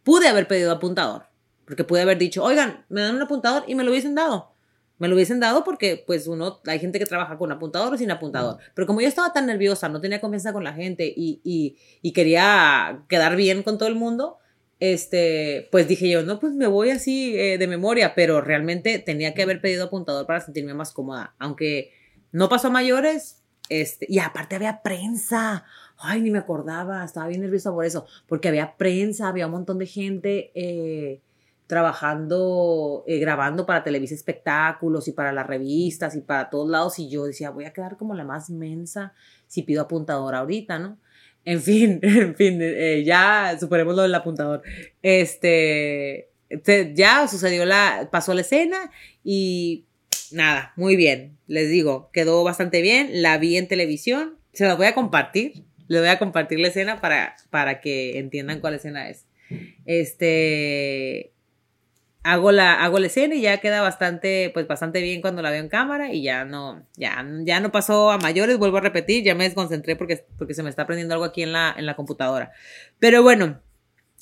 pude 0.05 0.29
haber 0.29 0.47
pedido 0.47 0.73
apuntador. 0.73 1.30
Porque 1.71 1.85
pude 1.85 2.01
haber 2.01 2.19
dicho, 2.19 2.43
oigan, 2.43 2.85
me 2.89 3.01
dan 3.01 3.15
un 3.15 3.23
apuntador 3.23 3.63
y 3.69 3.77
me 3.77 3.85
lo 3.85 3.93
hubiesen 3.93 4.17
dado. 4.17 4.57
Me 4.99 5.07
lo 5.07 5.15
hubiesen 5.15 5.39
dado 5.39 5.63
porque, 5.63 6.03
pues, 6.05 6.27
uno, 6.27 6.61
hay 6.67 6.81
gente 6.81 6.99
que 6.99 7.07
trabaja 7.07 7.39
con 7.39 7.53
apuntador 7.53 7.95
o 7.95 7.97
sin 7.97 8.11
apuntador. 8.11 8.59
Pero 8.75 8.89
como 8.89 9.01
yo 9.01 9.07
estaba 9.07 9.33
tan 9.33 9.47
nerviosa, 9.47 9.89
no 9.89 10.01
tenía 10.01 10.21
confianza 10.21 10.53
con 10.53 10.65
la 10.65 10.73
gente 10.73 11.07
y, 11.07 11.41
y, 11.45 11.77
y 12.03 12.13
quería 12.13 13.05
quedar 13.09 13.37
bien 13.37 13.63
con 13.63 13.79
todo 13.79 13.89
el 13.89 13.95
mundo, 13.95 14.39
este, 14.81 15.69
pues 15.71 15.87
dije 15.87 16.11
yo, 16.11 16.25
no, 16.25 16.41
pues 16.41 16.55
me 16.55 16.67
voy 16.67 16.91
así 16.91 17.39
eh, 17.39 17.57
de 17.57 17.69
memoria, 17.69 18.17
pero 18.17 18.41
realmente 18.41 18.99
tenía 18.99 19.33
que 19.33 19.43
haber 19.43 19.61
pedido 19.61 19.85
apuntador 19.85 20.27
para 20.27 20.41
sentirme 20.41 20.75
más 20.75 20.91
cómoda. 20.91 21.37
Aunque 21.39 21.93
no 22.33 22.49
pasó 22.49 22.67
a 22.67 22.71
mayores, 22.73 23.45
este, 23.69 24.07
y 24.09 24.19
aparte 24.19 24.57
había 24.57 24.83
prensa. 24.83 25.65
Ay, 25.97 26.21
ni 26.21 26.33
me 26.33 26.39
acordaba, 26.39 27.05
estaba 27.05 27.29
bien 27.29 27.43
nerviosa 27.43 27.73
por 27.73 27.85
eso, 27.85 28.07
porque 28.27 28.49
había 28.49 28.77
prensa, 28.77 29.29
había 29.29 29.47
un 29.47 29.53
montón 29.53 29.79
de 29.79 29.87
gente. 29.87 30.51
Eh, 30.57 31.21
trabajando, 31.71 33.05
eh, 33.07 33.19
grabando 33.19 33.65
para 33.65 33.85
Televisa 33.85 34.15
Espectáculos 34.15 35.07
y 35.07 35.13
para 35.13 35.33
las 35.33 35.47
revistas 35.47 36.17
y 36.17 36.21
para 36.21 36.51
todos 36.51 36.69
lados 36.69 36.99
y 36.99 37.09
yo 37.09 37.25
decía, 37.25 37.51
voy 37.51 37.65
a 37.65 37.73
quedar 37.73 37.97
como 37.97 38.15
la 38.15 38.25
más 38.25 38.51
mensa 38.51 39.15
si 39.47 39.63
pido 39.63 39.83
apuntador 39.83 40.35
ahorita, 40.35 40.81
¿no? 40.81 40.99
En 41.45 41.63
fin, 41.63 42.01
en 42.03 42.35
fin, 42.35 42.59
eh, 42.61 43.05
ya 43.07 43.57
superemos 43.59 43.95
lo 43.95 44.03
del 44.03 44.15
apuntador. 44.15 44.63
Este, 45.01 46.31
ya 46.95 47.29
sucedió 47.29 47.65
la, 47.65 48.09
pasó 48.11 48.35
la 48.35 48.41
escena 48.41 48.91
y 49.23 49.87
nada, 50.33 50.73
muy 50.75 50.97
bien, 50.97 51.39
les 51.47 51.71
digo, 51.71 52.11
quedó 52.13 52.43
bastante 52.43 52.83
bien, 52.83 53.23
la 53.23 53.39
vi 53.39 53.57
en 53.57 53.69
televisión, 53.69 54.39
se 54.53 54.67
la 54.67 54.75
voy 54.75 54.87
a 54.87 54.95
compartir, 54.95 55.63
le 55.87 56.01
voy 56.01 56.09
a 56.09 56.19
compartir 56.19 56.59
la 56.59 56.67
escena 56.67 57.01
para, 57.01 57.37
para 57.51 57.81
que 57.81 58.19
entiendan 58.19 58.61
cuál 58.61 58.75
escena 58.75 59.09
es. 59.09 59.27
Este, 59.85 61.33
hago 62.23 62.53
la, 62.53 62.83
hago 62.85 62.99
la 62.99 63.07
escena 63.07 63.35
y 63.35 63.43
ya 63.43 63.59
queda 63.59 63.81
bastante, 63.81 64.51
pues 64.53 64.67
bastante 64.67 65.01
bien 65.01 65.21
cuando 65.21 65.43
la 65.43 65.51
veo 65.51 65.61
en 65.61 65.69
cámara 65.69 66.13
y 66.13 66.23
ya 66.23 66.45
no, 66.45 66.87
ya, 66.97 67.25
ya 67.45 67.61
no 67.61 67.73
pasó 67.73 68.11
a 68.11 68.19
mayores, 68.19 68.59
vuelvo 68.59 68.79
a 68.79 68.83
repetir, 68.83 69.25
ya 69.25 69.35
me 69.35 69.45
desconcentré 69.45 69.97
porque, 69.97 70.27
porque 70.37 70.55
se 70.55 70.63
me 70.63 70.71
está 70.71 70.83
aprendiendo 70.83 71.15
algo 71.15 71.25
aquí 71.25 71.43
en 71.43 71.53
la, 71.53 71.75
en 71.77 71.87
la 71.87 71.97
computadora. 71.97 72.53
Pero 72.99 73.23
bueno, 73.23 73.61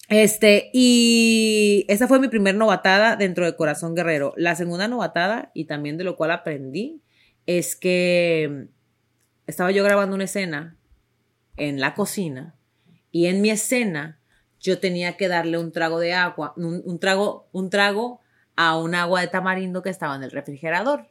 este, 0.08 0.70
y 0.72 1.84
esa 1.88 2.08
fue 2.08 2.20
mi 2.20 2.28
primer 2.28 2.54
novatada 2.54 3.16
dentro 3.16 3.44
de 3.44 3.56
Corazón 3.56 3.94
Guerrero. 3.94 4.32
La 4.36 4.54
segunda 4.54 4.88
novatada, 4.88 5.50
y 5.52 5.64
también 5.64 5.98
de 5.98 6.04
lo 6.04 6.16
cual 6.16 6.30
aprendí, 6.30 7.02
es 7.46 7.76
que 7.76 8.68
estaba 9.46 9.70
yo 9.70 9.82
grabando 9.84 10.14
una 10.14 10.24
escena 10.24 10.76
en 11.56 11.80
la 11.80 11.94
cocina 11.94 12.54
y 13.10 13.26
en 13.26 13.42
mi 13.42 13.50
escena 13.50 14.17
yo 14.60 14.78
tenía 14.78 15.16
que 15.16 15.28
darle 15.28 15.58
un 15.58 15.72
trago 15.72 15.98
de 16.00 16.14
agua, 16.14 16.54
un, 16.56 16.98
trago, 16.98 17.48
un 17.52 17.70
trago 17.70 18.20
a 18.56 18.78
un 18.78 18.94
agua 18.94 19.20
de 19.20 19.28
tamarindo 19.28 19.82
que 19.82 19.90
estaba 19.90 20.16
en 20.16 20.22
el 20.22 20.30
refrigerador. 20.30 21.08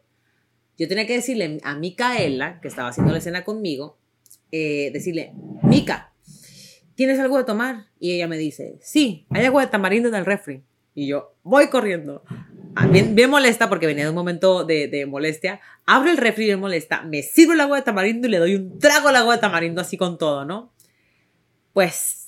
Yo 0.78 0.88
tenía 0.88 1.08
que 1.08 1.14
decirle 1.14 1.60
a 1.64 1.76
Micaela, 1.76 2.60
que 2.62 2.68
estaba 2.68 2.90
haciendo 2.90 3.12
la 3.12 3.20
escena 3.20 3.44
conmigo, 3.44 3.98
eh, 4.52 4.92
decirle, 4.94 5.34
Mica, 5.64 6.14
¿tienes 6.96 7.20
algo 7.20 7.38
de 7.38 7.46
tomar? 7.46 7.88
Y 8.00 8.12
ella 8.12 8.28
me 8.28 8.38
dice, 8.38 8.78
sí, 8.82 9.26
hay 9.30 9.46
agua 9.46 9.66
de 9.66 9.72
tamarindo 9.72 10.10
en 10.10 10.16
el 10.16 10.26
refri. 10.26 10.64
Y 10.94 11.08
yo 11.08 11.36
voy 11.44 11.70
corriendo. 11.70 12.24
Ah, 12.76 12.88
bien, 12.88 13.16
bien 13.16 13.30
molesta 13.30 13.70
porque 13.70 13.88
venía 13.88 14.04
de 14.04 14.10
un 14.10 14.16
momento 14.16 14.64
de, 14.64 14.88
de, 14.88 15.06
molestia. 15.06 15.62
Abro 15.86 16.10
el 16.10 16.18
refri 16.18 16.46
bien 16.46 16.60
molesta. 16.60 17.04
Me 17.04 17.22
sirvo 17.22 17.54
el 17.54 17.62
agua 17.62 17.78
de 17.78 17.84
tamarindo 17.84 18.28
y 18.28 18.32
le 18.32 18.40
doy 18.40 18.56
un 18.56 18.80
trago 18.80 19.08
al 19.08 19.16
agua 19.16 19.36
de 19.36 19.42
tamarindo 19.42 19.82
así 19.82 19.96
con 19.96 20.18
todo, 20.18 20.44
¿no? 20.44 20.74
Pues 21.74 22.27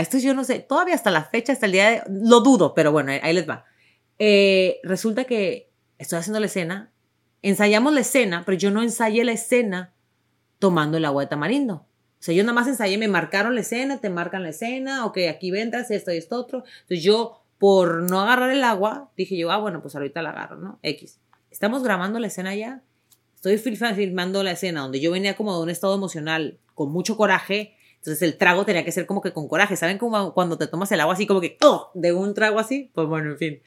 esto 0.00 0.18
yo 0.18 0.34
no 0.34 0.44
sé, 0.44 0.60
todavía 0.60 0.94
hasta 0.94 1.10
la 1.10 1.24
fecha, 1.24 1.52
hasta 1.52 1.66
el 1.66 1.72
día 1.72 1.90
de... 1.90 2.02
Lo 2.08 2.40
dudo, 2.40 2.74
pero 2.74 2.92
bueno, 2.92 3.12
ahí 3.22 3.32
les 3.32 3.48
va. 3.48 3.64
Eh, 4.18 4.80
resulta 4.82 5.24
que 5.24 5.70
estoy 5.98 6.18
haciendo 6.18 6.40
la 6.40 6.46
escena, 6.46 6.92
ensayamos 7.42 7.92
la 7.92 8.00
escena, 8.00 8.42
pero 8.44 8.58
yo 8.58 8.70
no 8.70 8.82
ensayé 8.82 9.24
la 9.24 9.32
escena 9.32 9.92
tomando 10.58 10.96
el 10.98 11.04
agua 11.04 11.22
de 11.22 11.28
tamarindo. 11.28 11.74
O 11.74 12.22
sea, 12.22 12.34
yo 12.34 12.42
nada 12.42 12.52
más 12.52 12.68
ensayé, 12.68 12.98
me 12.98 13.08
marcaron 13.08 13.54
la 13.54 13.62
escena, 13.62 13.98
te 13.98 14.10
marcan 14.10 14.42
la 14.42 14.50
escena, 14.50 15.06
ok, 15.06 15.18
aquí 15.30 15.50
ventas 15.50 15.90
esto 15.90 16.12
y 16.12 16.18
esto 16.18 16.36
otro. 16.36 16.64
Entonces 16.82 17.02
yo, 17.02 17.42
por 17.58 18.10
no 18.10 18.20
agarrar 18.20 18.50
el 18.50 18.62
agua, 18.62 19.10
dije 19.16 19.38
yo, 19.38 19.50
ah, 19.50 19.56
bueno, 19.56 19.80
pues 19.80 19.94
ahorita 19.94 20.20
la 20.20 20.30
agarro, 20.30 20.56
¿no? 20.56 20.78
X. 20.82 21.18
Estamos 21.50 21.82
grabando 21.82 22.18
la 22.18 22.26
escena 22.26 22.54
ya. 22.54 22.82
Estoy 23.34 23.56
filmando 23.56 24.42
la 24.42 24.50
escena 24.52 24.82
donde 24.82 25.00
yo 25.00 25.10
venía 25.10 25.34
como 25.34 25.56
de 25.56 25.62
un 25.62 25.70
estado 25.70 25.94
emocional 25.94 26.58
con 26.74 26.92
mucho 26.92 27.16
coraje 27.16 27.74
entonces 28.00 28.22
el 28.22 28.38
trago 28.38 28.64
tenía 28.64 28.82
que 28.82 28.92
ser 28.92 29.04
como 29.04 29.20
que 29.20 29.34
con 29.34 29.46
coraje. 29.46 29.76
¿Saben 29.76 29.98
como 29.98 30.32
cuando 30.32 30.56
te 30.56 30.66
tomas 30.66 30.90
el 30.90 31.00
agua 31.00 31.12
así 31.12 31.26
como 31.26 31.42
que, 31.42 31.58
oh, 31.60 31.90
de 31.92 32.14
un 32.14 32.32
trago 32.32 32.58
así? 32.58 32.90
Pues 32.94 33.06
bueno, 33.06 33.32
en 33.32 33.36
fin. 33.36 33.62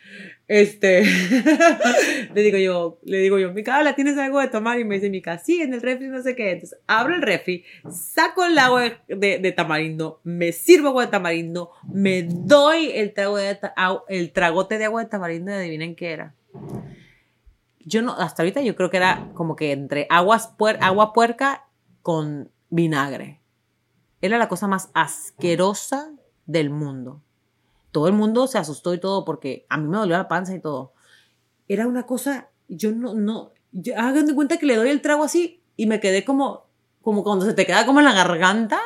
Este, 0.48 1.04
le 2.34 2.42
digo 2.42 2.58
yo, 2.58 3.00
le 3.04 3.20
digo 3.20 3.38
yo, 3.38 3.54
Mica, 3.54 3.84
¿la 3.84 3.94
¿tienes 3.94 4.18
algo 4.18 4.40
de 4.40 4.48
tomar? 4.48 4.80
Y 4.80 4.86
me 4.86 4.96
dice 4.96 5.12
Mica, 5.12 5.38
sí, 5.38 5.62
en 5.62 5.76
el 5.76 5.84
refri, 5.84 6.08
no 6.08 6.24
sé 6.24 6.36
qué. 6.36 6.54
Entonces 6.54 6.80
abro 6.88 7.14
el 7.14 7.22
refri, 7.22 7.64
saco 7.92 8.44
el 8.44 8.58
agua 8.58 9.04
de, 9.08 9.54
tamarindo, 9.56 10.20
me 10.24 10.52
sirvo 10.52 10.88
agua 10.88 11.06
de 11.06 11.12
tamarindo, 11.12 11.70
me 11.94 12.24
doy 12.24 12.90
el, 12.90 13.14
trago 13.14 13.38
de, 13.38 13.60
el 14.10 14.32
tragote 14.32 14.80
de 14.80 14.86
agua 14.86 15.04
de 15.04 15.10
tamarindo 15.12 15.52
y 15.52 15.56
adivinen 15.56 15.96
qué 15.96 16.12
era. 16.12 16.34
Yo 17.86 18.02
no, 18.02 18.14
hasta 18.14 18.42
ahorita 18.42 18.64
yo 18.64 18.76
creo 18.76 18.90
que 18.90 18.98
era 18.98 19.30
como 19.36 19.56
que 19.56 19.74
entre 19.74 20.08
aguas 20.10 20.56
agua 20.82 21.14
puerca 21.14 21.68
con 22.02 22.50
vinagre. 22.72 23.43
Era 24.24 24.38
la 24.38 24.48
cosa 24.48 24.68
más 24.68 24.90
asquerosa 24.94 26.14
del 26.46 26.70
mundo. 26.70 27.22
todo 27.92 28.08
el 28.08 28.14
mundo 28.14 28.48
se 28.48 28.58
asustó 28.58 28.94
y 28.94 28.98
todo 28.98 29.26
porque 29.26 29.66
a 29.70 29.78
mí 29.78 29.88
me 29.88 29.98
dolió 29.98 30.18
la 30.18 30.30
panza 30.30 30.56
y 30.56 30.62
todo. 30.62 30.94
Era 31.68 31.88
una 31.88 32.08
cosa, 32.08 32.48
yo 32.70 32.94
no, 32.94 33.14
no, 33.14 33.52
hagan 33.98 34.26
de 34.26 34.34
cuenta 34.34 34.58
que 34.58 34.66
le 34.66 34.78
doy 34.78 34.90
el 34.90 35.02
trago 35.02 35.26
así 35.26 35.62
y 35.76 35.88
me 35.88 36.00
quedé 36.00 36.24
como, 36.24 36.68
como 37.02 37.24
cuando 37.24 37.46
se 37.46 37.54
te 37.54 37.66
queda 37.66 37.86
como 37.86 38.00
en 38.00 38.06
la 38.06 38.14
garganta 38.14 38.80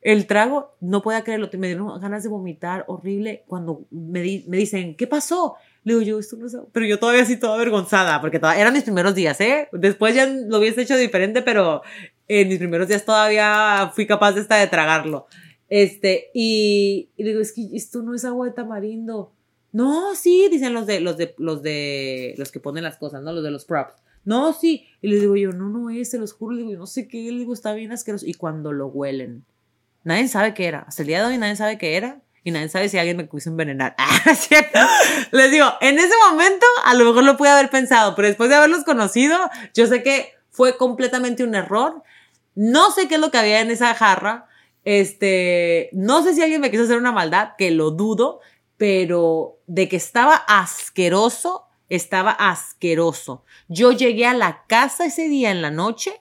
el 0.00 0.26
trago, 0.26 0.74
no 0.80 1.02
podía 1.02 1.22
creerlo, 1.22 1.48
me 1.56 1.68
dieron 1.68 2.00
ganas 2.00 2.24
de 2.24 2.28
vomitar 2.28 2.84
horrible 2.88 3.44
cuando 3.46 3.86
me, 3.90 4.42
me 4.48 4.56
dicen, 4.56 4.96
¿qué 4.96 5.06
pasó? 5.06 5.54
Le 5.84 5.94
digo 5.94 6.04
yo, 6.04 6.18
esto 6.18 6.36
no 6.36 6.46
es... 6.46 6.56
Pero 6.72 6.84
yo 6.84 6.98
todavía 6.98 7.22
así 7.22 7.36
toda 7.36 7.54
avergonzada, 7.54 8.20
porque 8.20 8.40
todavía 8.40 8.62
eran 8.62 8.74
mis 8.74 8.82
primeros 8.82 9.14
días, 9.14 9.40
¿eh? 9.40 9.68
Después 9.72 10.16
ya 10.16 10.26
lo 10.26 10.58
hubiese 10.58 10.82
hecho 10.82 10.96
diferente, 10.96 11.42
pero 11.42 11.82
en 12.28 12.48
mis 12.48 12.58
primeros 12.58 12.88
días 12.88 13.04
todavía 13.04 13.90
fui 13.94 14.06
capaz 14.06 14.32
de, 14.32 14.42
esta 14.42 14.56
de 14.56 14.66
tragarlo. 14.66 15.26
Este, 15.68 16.30
y, 16.34 17.10
y, 17.16 17.24
digo, 17.24 17.40
es 17.40 17.52
que 17.52 17.68
esto 17.74 18.02
no 18.02 18.14
es 18.14 18.24
agua 18.24 18.46
de 18.46 18.52
tamarindo. 18.52 19.32
No, 19.72 20.14
sí, 20.14 20.48
dicen 20.50 20.72
los 20.72 20.86
de, 20.86 21.00
los 21.00 21.16
de, 21.16 21.34
los 21.38 21.62
de, 21.62 22.34
los 22.38 22.50
que 22.50 22.60
ponen 22.60 22.84
las 22.84 22.96
cosas, 22.96 23.22
¿no? 23.22 23.32
Los 23.32 23.44
de 23.44 23.50
los 23.50 23.64
props. 23.64 23.94
No, 24.24 24.52
sí. 24.52 24.86
Y 25.00 25.08
les 25.08 25.20
digo 25.20 25.36
yo, 25.36 25.52
no, 25.52 25.68
no 25.68 25.90
es, 25.90 26.10
se 26.10 26.18
los 26.18 26.32
juro. 26.32 26.54
Le 26.54 26.62
digo, 26.62 26.78
no 26.78 26.86
sé 26.86 27.08
qué. 27.08 27.30
Le 27.32 27.38
digo, 27.38 27.52
está 27.52 27.72
bien 27.72 27.92
asqueroso. 27.92 28.26
Y 28.26 28.34
cuando 28.34 28.72
lo 28.72 28.88
huelen, 28.88 29.44
nadie 30.04 30.28
sabe 30.28 30.54
qué 30.54 30.66
era. 30.66 30.80
Hasta 30.80 31.02
el 31.02 31.08
día 31.08 31.20
de 31.20 31.32
hoy 31.32 31.38
nadie 31.38 31.56
sabe 31.56 31.78
qué 31.78 31.96
era. 31.96 32.20
Y 32.44 32.50
nadie 32.50 32.68
sabe 32.68 32.88
si 32.88 32.98
alguien 32.98 33.16
me 33.16 33.28
quiso 33.28 33.50
envenenar. 33.50 33.94
Ah, 34.30 34.34
¿cierto? 34.34 34.78
Les 35.32 35.50
digo, 35.50 35.66
en 35.80 35.98
ese 35.98 36.14
momento 36.28 36.66
a 36.84 36.94
lo 36.94 37.04
mejor 37.04 37.24
lo 37.24 37.36
pude 37.36 37.48
haber 37.48 37.70
pensado, 37.70 38.14
pero 38.14 38.28
después 38.28 38.50
de 38.50 38.56
haberlos 38.56 38.84
conocido, 38.84 39.38
yo 39.74 39.86
sé 39.86 40.02
que 40.02 40.32
fue 40.50 40.76
completamente 40.76 41.44
un 41.44 41.54
error. 41.54 42.02
No 42.60 42.90
sé 42.90 43.06
qué 43.06 43.14
es 43.14 43.20
lo 43.20 43.30
que 43.30 43.38
había 43.38 43.60
en 43.60 43.70
esa 43.70 43.94
jarra. 43.94 44.48
Este, 44.82 45.90
no 45.92 46.24
sé 46.24 46.34
si 46.34 46.42
alguien 46.42 46.60
me 46.60 46.72
quiso 46.72 46.82
hacer 46.82 46.98
una 46.98 47.12
maldad, 47.12 47.50
que 47.56 47.70
lo 47.70 47.92
dudo, 47.92 48.40
pero 48.76 49.58
de 49.68 49.88
que 49.88 49.94
estaba 49.94 50.34
asqueroso, 50.34 51.68
estaba 51.88 52.32
asqueroso. 52.32 53.44
Yo 53.68 53.92
llegué 53.92 54.26
a 54.26 54.34
la 54.34 54.64
casa 54.66 55.06
ese 55.06 55.28
día 55.28 55.52
en 55.52 55.62
la 55.62 55.70
noche 55.70 56.20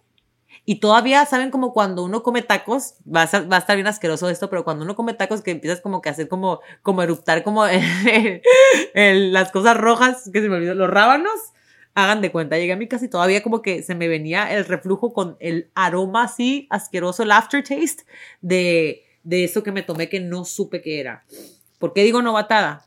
y 0.63 0.75
todavía, 0.75 1.25
¿saben 1.25 1.49
como 1.49 1.73
cuando 1.73 2.03
uno 2.03 2.21
come 2.21 2.43
tacos? 2.43 2.93
Va 3.11 3.21
a, 3.21 3.57
estar 3.57 3.75
bien 3.75 3.87
asqueroso 3.87 4.29
esto, 4.29 4.47
pero 4.51 4.63
cuando 4.63 4.85
uno 4.85 4.95
come 4.95 5.15
tacos 5.15 5.41
que 5.41 5.49
empiezas 5.49 5.81
como 5.81 6.03
que 6.03 6.09
a 6.09 6.11
hacer 6.11 6.27
como, 6.27 6.59
como 6.83 7.01
eruptar 7.01 7.43
como 7.43 7.65
las 8.93 9.51
cosas 9.51 9.75
rojas, 9.75 10.29
que 10.31 10.39
se 10.39 10.49
me 10.49 10.57
olvidó, 10.57 10.75
los 10.75 10.89
rábanos, 10.91 11.33
hagan 11.97 12.21
de 12.21 12.31
cuenta, 12.31 12.57
llegué 12.59 12.73
a 12.73 12.77
mi 12.77 12.87
casa 12.87 13.05
y 13.05 13.09
todavía 13.09 13.41
como 13.41 13.63
que 13.63 13.81
se 13.81 13.95
me 13.95 14.07
venía 14.07 14.53
el 14.55 14.65
reflujo 14.65 15.13
con 15.13 15.35
el 15.39 15.71
aroma 15.73 16.25
así 16.25 16.67
asqueroso, 16.69 17.23
el 17.23 17.31
aftertaste 17.31 18.03
de, 18.39 19.03
de 19.23 19.43
eso 19.43 19.63
que 19.63 19.71
me 19.71 19.81
tomé 19.81 20.07
que 20.07 20.19
no 20.19 20.45
supe 20.45 20.83
qué 20.83 20.99
era. 20.99 21.25
¿Por 21.79 21.93
qué 21.93 22.03
digo 22.03 22.21
novatada? 22.21 22.85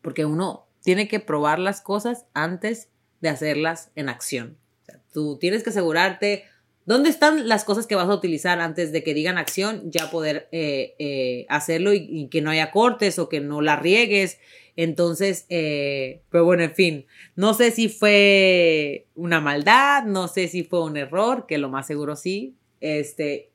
Porque 0.00 0.24
uno 0.24 0.68
tiene 0.80 1.08
que 1.08 1.18
probar 1.18 1.58
las 1.58 1.80
cosas 1.80 2.26
antes 2.32 2.88
de 3.20 3.30
hacerlas 3.30 3.90
en 3.96 4.08
acción. 4.08 4.56
tú 5.12 5.36
tienes 5.36 5.64
que 5.64 5.70
asegurarte 5.70 6.44
dónde 6.86 7.10
están 7.10 7.48
las 7.48 7.64
cosas 7.64 7.88
que 7.88 7.96
vas 7.96 8.08
a 8.08 8.14
utilizar 8.14 8.60
antes 8.60 8.92
de 8.92 9.02
que 9.02 9.12
digan 9.12 9.38
acción, 9.38 9.90
ya 9.90 10.08
poder 10.08 10.48
eh, 10.52 10.94
eh, 11.00 11.46
hacerlo 11.48 11.92
y, 11.92 12.28
que 12.28 12.42
no 12.42 12.50
haya 12.50 12.70
cortes 12.70 13.18
o 13.18 13.28
que 13.28 13.40
no 13.40 13.60
la 13.60 13.74
riegues. 13.74 14.38
Entonces, 14.82 15.44
eh, 15.50 16.22
pero 16.30 16.46
bueno, 16.46 16.62
en 16.62 16.74
fin, 16.74 17.06
no 17.36 17.52
sé 17.52 17.70
si 17.70 17.90
fue 17.90 19.08
una 19.14 19.38
maldad, 19.38 20.04
no 20.04 20.26
sé 20.26 20.48
si 20.48 20.64
fue 20.64 20.82
un 20.82 20.96
error, 20.96 21.44
que 21.46 21.58
lo 21.58 21.68
más 21.68 21.86
seguro 21.86 22.16
sí, 22.16 22.56
este, 22.80 23.50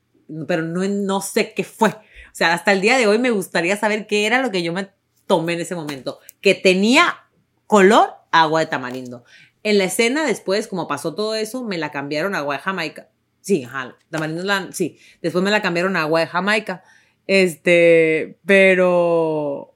pero 0.47 0.61
no, 0.61 0.87
no 0.87 1.21
sé 1.21 1.53
qué 1.55 1.63
fue. 1.63 1.89
O 1.89 1.93
sea, 2.31 2.53
hasta 2.53 2.73
el 2.73 2.81
día 2.81 2.95
de 2.99 3.07
hoy 3.07 3.17
me 3.17 3.31
gustaría 3.31 3.75
saber 3.75 4.05
qué 4.05 4.27
era 4.27 4.39
lo 4.39 4.51
que 4.51 4.61
yo 4.61 4.71
me 4.71 4.89
tomé 5.25 5.53
en 5.53 5.61
ese 5.61 5.73
momento, 5.73 6.19
que 6.41 6.53
tenía 6.53 7.25
color 7.65 8.11
agua 8.29 8.59
de 8.59 8.67
tamarindo. 8.67 9.23
En 9.63 9.79
la 9.79 9.85
escena 9.85 10.27
después, 10.27 10.67
como 10.67 10.87
pasó 10.87 11.15
todo 11.15 11.33
eso, 11.33 11.63
me 11.63 11.79
la 11.79 11.89
cambiaron 11.89 12.35
a 12.35 12.37
agua 12.37 12.57
de 12.57 12.61
Jamaica. 12.61 13.09
Sí, 13.41 13.63
ajá, 13.63 13.97
tamarindo 14.11 14.43
la, 14.43 14.71
sí. 14.73 14.99
Después 15.23 15.43
me 15.43 15.49
la 15.49 15.63
cambiaron 15.63 15.95
a 15.95 16.03
agua 16.03 16.19
de 16.19 16.27
Jamaica. 16.27 16.83
Este, 17.25 18.37
pero, 18.45 19.74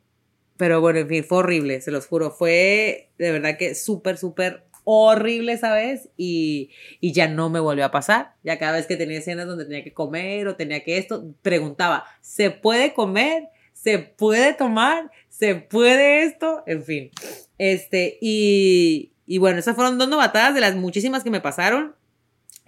pero 0.60 0.82
bueno, 0.82 1.00
en 1.00 1.08
fin, 1.08 1.24
fue 1.24 1.38
horrible, 1.38 1.80
se 1.80 1.89
los 1.89 2.06
juro. 2.06 2.32
Fue 2.32 3.12
de 3.17 3.32
verdad 3.32 3.56
que 3.58 3.76
súper, 3.76 4.17
súper 4.17 4.65
horrible 4.84 5.54
esa 5.54 5.74
vez 5.74 6.10
y, 6.17 6.72
y, 7.00 7.13
ya 7.13 7.30
no 7.30 7.50
me 7.50 7.62
volvió 7.62 7.86
a 7.86 7.91
pasar. 7.91 8.34
Ya 8.43 8.60
cada 8.60 8.74
vez 8.74 8.86
que 8.86 8.98
tenía 8.98 9.19
escenas 9.19 9.48
donde 9.48 9.63
tenía 9.63 9.86
que 9.86 9.93
comer 9.93 10.50
o 10.50 10.58
tenía 10.58 10.84
que 10.84 10.98
esto, 10.98 11.34
preguntaba, 11.41 12.04
¿se 12.19 12.52
puede 12.52 12.93
comer? 12.93 13.48
¿Se 13.72 14.00
puede 14.00 14.54
tomar? 14.54 15.10
¿Se 15.30 15.56
puede 15.56 16.24
esto? 16.24 16.62
En 16.65 16.84
fin. 16.84 17.12
Este, 17.58 18.17
y, 18.19 19.13
y 19.26 19.38
bueno, 19.38 19.60
esas 19.60 19.78
fueron 19.78 19.98
dos 19.98 20.10
novatadas 20.10 20.54
de 20.54 20.60
las 20.60 20.76
muchísimas 20.76 21.24
que 21.24 21.32
me 21.32 21.39
pasaron. 21.39 21.95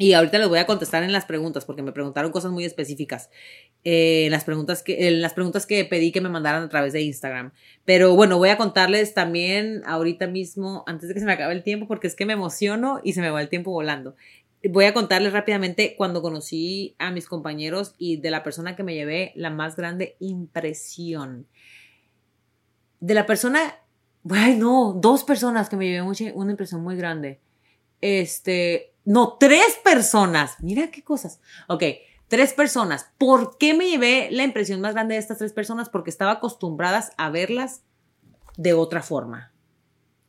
Y 0.02 0.14
ahorita 0.14 0.40
les 0.40 0.50
voy 0.50 0.58
a 0.58 0.66
contestar 0.66 1.04
en 1.04 1.12
las 1.12 1.26
preguntas, 1.26 1.64
porque 1.64 1.84
me 1.84 1.92
preguntaron 1.92 2.32
cosas 2.32 2.52
muy 2.52 2.66
específicas. 2.66 3.30
Eh, 3.84 4.26
en, 4.26 4.32
las 4.32 4.44
preguntas 4.46 4.82
que, 4.82 5.08
en 5.08 5.22
las 5.22 5.36
preguntas 5.36 5.68
que 5.68 5.86
pedí 5.86 6.12
que 6.12 6.22
me 6.22 6.30
mandaran 6.30 6.64
a 6.64 6.70
través 6.70 6.92
de 6.94 7.04
Instagram. 7.04 7.52
Pero 7.86 8.16
bueno, 8.16 8.40
voy 8.40 8.50
a 8.50 8.58
contarles 8.58 9.14
también 9.14 9.84
ahorita 9.86 10.26
mismo, 10.26 10.84
antes 10.88 11.08
de 11.08 11.14
que 11.14 11.20
se 11.20 11.28
me 11.28 11.34
acabe 11.34 11.54
el 11.54 11.62
tiempo, 11.62 11.88
porque 11.88 12.08
es 12.08 12.16
que 12.16 12.26
me 12.26 12.34
emociono 12.34 13.00
y 13.04 13.14
se 13.14 13.22
me 13.22 13.30
va 13.30 13.44
el 13.44 13.50
tiempo 13.50 13.70
volando. 13.70 14.16
Voy 14.72 14.86
a 14.86 14.94
contarles 14.96 15.34
rápidamente 15.34 15.94
cuando 15.96 16.24
conocí 16.24 16.96
a 16.98 17.12
mis 17.12 17.28
compañeros 17.28 17.94
y 18.00 18.18
de 18.18 18.32
la 18.32 18.42
persona 18.42 18.76
que 18.76 18.82
me 18.82 18.96
llevé 18.96 19.34
la 19.36 19.52
más 19.52 19.76
grande 19.76 20.16
impresión. 20.20 21.46
De 23.02 23.14
la 23.14 23.28
persona, 23.28 23.76
ay 24.32 24.56
no, 24.56 24.98
dos 25.00 25.24
personas 25.24 25.70
que 25.70 25.76
me 25.76 25.86
llevé 25.86 26.02
mucha, 26.02 26.26
una 26.34 26.50
impresión 26.50 26.82
muy 26.82 26.96
grande. 26.96 27.40
Este, 28.02 28.90
no, 29.06 29.38
tres 29.40 29.80
personas. 29.84 30.56
Mira 30.60 30.92
qué 30.92 31.04
cosas. 31.04 31.40
Ok, 31.68 31.84
tres 32.28 32.54
personas. 32.54 33.08
¿Por 33.18 33.58
qué 33.58 33.74
me 33.74 33.90
llevé 33.90 34.30
la 34.32 34.44
impresión 34.44 34.82
más 34.82 34.94
grande 34.94 35.16
de 35.16 35.20
estas 35.20 35.40
tres 35.40 35.54
personas? 35.54 35.90
Porque 35.90 36.10
estaba 36.10 36.34
acostumbradas 36.34 37.12
a 37.18 37.30
verlas 37.30 37.82
de 38.58 38.74
otra 38.74 39.02
forma. 39.02 39.52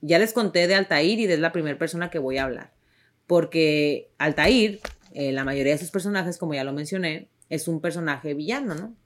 Ya 0.00 0.18
les 0.18 0.32
conté 0.32 0.66
de 0.66 0.74
Altair 0.74 1.20
y 1.20 1.24
es 1.24 1.38
la 1.38 1.52
primera 1.52 1.78
persona 1.78 2.10
que 2.10 2.18
voy 2.18 2.38
a 2.38 2.44
hablar. 2.44 2.72
Porque 3.26 4.10
Altair, 4.18 4.80
eh, 5.12 5.32
la 5.32 5.44
mayoría 5.44 5.72
de 5.72 5.78
sus 5.78 5.90
personajes, 5.90 6.38
como 6.38 6.54
ya 6.54 6.64
lo 6.64 6.72
mencioné, 6.72 7.28
es 7.48 7.68
un 7.68 7.80
personaje 7.80 8.34
villano, 8.34 8.74
¿no? 8.74 8.96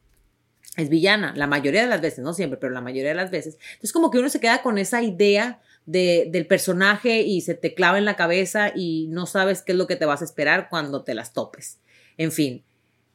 Es 0.76 0.88
villana, 0.88 1.32
la 1.36 1.46
mayoría 1.46 1.82
de 1.82 1.88
las 1.88 2.00
veces, 2.00 2.24
no 2.24 2.34
siempre, 2.34 2.58
pero 2.58 2.72
la 2.72 2.80
mayoría 2.80 3.10
de 3.10 3.14
las 3.14 3.30
veces. 3.30 3.58
Entonces 3.72 3.92
como 3.92 4.10
que 4.10 4.18
uno 4.18 4.28
se 4.28 4.40
queda 4.40 4.62
con 4.62 4.78
esa 4.78 5.02
idea 5.02 5.60
del 5.86 6.46
personaje 6.48 7.22
y 7.22 7.40
se 7.42 7.54
te 7.54 7.72
clava 7.72 7.98
en 7.98 8.04
la 8.04 8.16
cabeza 8.16 8.72
y 8.74 9.06
no 9.08 9.26
sabes 9.26 9.62
qué 9.62 9.72
es 9.72 9.78
lo 9.78 9.86
que 9.86 9.96
te 9.96 10.04
vas 10.04 10.20
a 10.20 10.24
esperar 10.24 10.68
cuando 10.68 11.04
te 11.04 11.14
las 11.14 11.32
topes. 11.32 11.80
En 12.18 12.32
fin, 12.32 12.64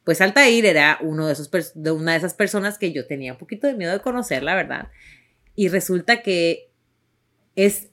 pues 0.04 0.20
Altair 0.20 0.64
era 0.64 0.98
uno 1.02 1.26
de, 1.26 1.34
esos 1.34 1.50
de 1.74 1.90
una 1.90 2.12
de 2.12 2.18
esas 2.18 2.34
personas 2.34 2.78
que 2.78 2.92
yo 2.92 3.06
tenía 3.06 3.32
un 3.32 3.38
poquito 3.38 3.66
de 3.66 3.74
miedo 3.74 3.92
de 3.92 4.00
conocer, 4.00 4.42
la 4.42 4.54
verdad. 4.54 4.88
Y 5.54 5.68
resulta 5.68 6.22
que 6.22 6.70
es 7.56 7.90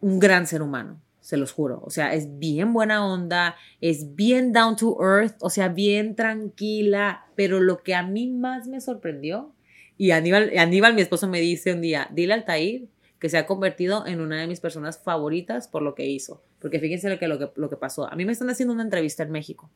un 0.00 0.18
gran 0.18 0.46
ser 0.46 0.62
humano, 0.62 1.00
se 1.20 1.36
los 1.36 1.52
juro. 1.52 1.82
O 1.84 1.90
sea, 1.90 2.14
es 2.14 2.38
bien 2.38 2.72
buena 2.72 3.06
onda, 3.06 3.56
es 3.82 4.16
bien 4.16 4.54
down 4.54 4.74
to 4.74 4.96
earth, 5.00 5.36
o 5.40 5.50
sea, 5.50 5.68
bien 5.68 6.16
tranquila. 6.16 7.26
Pero 7.36 7.60
lo 7.60 7.82
que 7.82 7.94
a 7.94 8.02
mí 8.02 8.28
más 8.28 8.66
me 8.66 8.80
sorprendió, 8.80 9.54
y 9.98 10.12
Aníbal, 10.12 10.50
Aníbal 10.58 10.94
mi 10.94 11.02
esposo, 11.02 11.28
me 11.28 11.40
dice 11.40 11.74
un 11.74 11.82
día, 11.82 12.08
dile 12.10 12.32
a 12.32 12.36
Altair 12.36 12.88
que 13.22 13.28
se 13.28 13.38
ha 13.38 13.46
convertido 13.46 14.04
en 14.04 14.20
una 14.20 14.40
de 14.40 14.48
mis 14.48 14.58
personas 14.58 14.98
favoritas 14.98 15.68
por 15.68 15.82
lo 15.82 15.94
que 15.94 16.04
hizo. 16.06 16.42
Porque 16.58 16.80
fíjense 16.80 17.08
lo 17.08 17.20
que, 17.20 17.28
lo 17.28 17.38
que, 17.38 17.50
lo 17.54 17.70
que 17.70 17.76
pasó. 17.76 18.10
A 18.10 18.16
mí 18.16 18.24
me 18.24 18.32
están 18.32 18.50
haciendo 18.50 18.74
una 18.74 18.82
entrevista 18.82 19.22
en 19.22 19.30
México. 19.30 19.70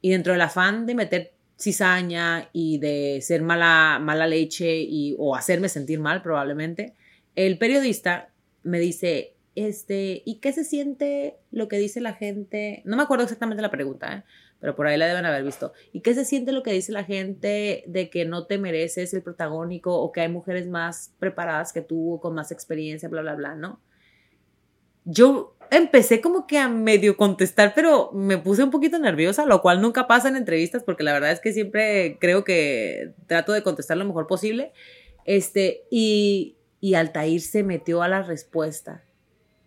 Y 0.00 0.10
dentro 0.10 0.32
del 0.32 0.42
afán 0.42 0.84
de 0.84 0.96
meter 0.96 1.32
cizaña 1.56 2.50
y 2.52 2.78
de 2.78 3.20
ser 3.22 3.42
mala, 3.42 4.00
mala 4.02 4.26
leche 4.26 4.80
y, 4.80 5.14
o 5.16 5.36
hacerme 5.36 5.68
sentir 5.68 6.00
mal 6.00 6.22
probablemente, 6.22 6.94
el 7.36 7.56
periodista 7.56 8.30
me 8.64 8.80
dice, 8.80 9.36
este, 9.54 10.24
¿y 10.26 10.40
qué 10.40 10.52
se 10.52 10.64
siente 10.64 11.36
lo 11.52 11.68
que 11.68 11.78
dice 11.78 12.00
la 12.00 12.14
gente? 12.14 12.82
No 12.84 12.96
me 12.96 13.04
acuerdo 13.04 13.22
exactamente 13.22 13.62
la 13.62 13.70
pregunta, 13.70 14.12
¿eh? 14.12 14.22
Pero 14.60 14.74
por 14.74 14.86
ahí 14.86 14.96
la 14.96 15.06
deben 15.06 15.26
haber 15.26 15.44
visto. 15.44 15.72
¿Y 15.92 16.00
qué 16.00 16.14
se 16.14 16.24
siente 16.24 16.52
lo 16.52 16.62
que 16.62 16.72
dice 16.72 16.92
la 16.92 17.04
gente 17.04 17.84
de 17.86 18.10
que 18.10 18.24
no 18.24 18.46
te 18.46 18.58
mereces 18.58 19.12
el 19.12 19.22
protagónico 19.22 19.94
o 19.94 20.12
que 20.12 20.22
hay 20.22 20.28
mujeres 20.28 20.66
más 20.66 21.14
preparadas 21.18 21.72
que 21.72 21.82
tú, 21.82 22.18
con 22.22 22.34
más 22.34 22.50
experiencia, 22.52 23.08
bla, 23.08 23.22
bla, 23.22 23.34
bla, 23.34 23.54
¿no? 23.54 23.80
Yo 25.04 25.56
empecé 25.70 26.20
como 26.20 26.46
que 26.46 26.58
a 26.58 26.68
medio 26.68 27.16
contestar, 27.16 27.72
pero 27.74 28.10
me 28.12 28.38
puse 28.38 28.64
un 28.64 28.70
poquito 28.70 28.98
nerviosa, 28.98 29.46
lo 29.46 29.60
cual 29.62 29.80
nunca 29.80 30.06
pasa 30.06 30.28
en 30.28 30.36
entrevistas 30.36 30.82
porque 30.82 31.04
la 31.04 31.12
verdad 31.12 31.32
es 31.32 31.40
que 31.40 31.52
siempre 31.52 32.16
creo 32.20 32.42
que 32.42 33.12
trato 33.26 33.52
de 33.52 33.62
contestar 33.62 33.96
lo 33.98 34.04
mejor 34.04 34.26
posible. 34.26 34.72
Este, 35.24 35.84
y, 35.90 36.56
y 36.80 36.94
Altair 36.94 37.40
se 37.40 37.62
metió 37.62 38.02
a 38.02 38.08
la 38.08 38.22
respuesta. 38.22 39.04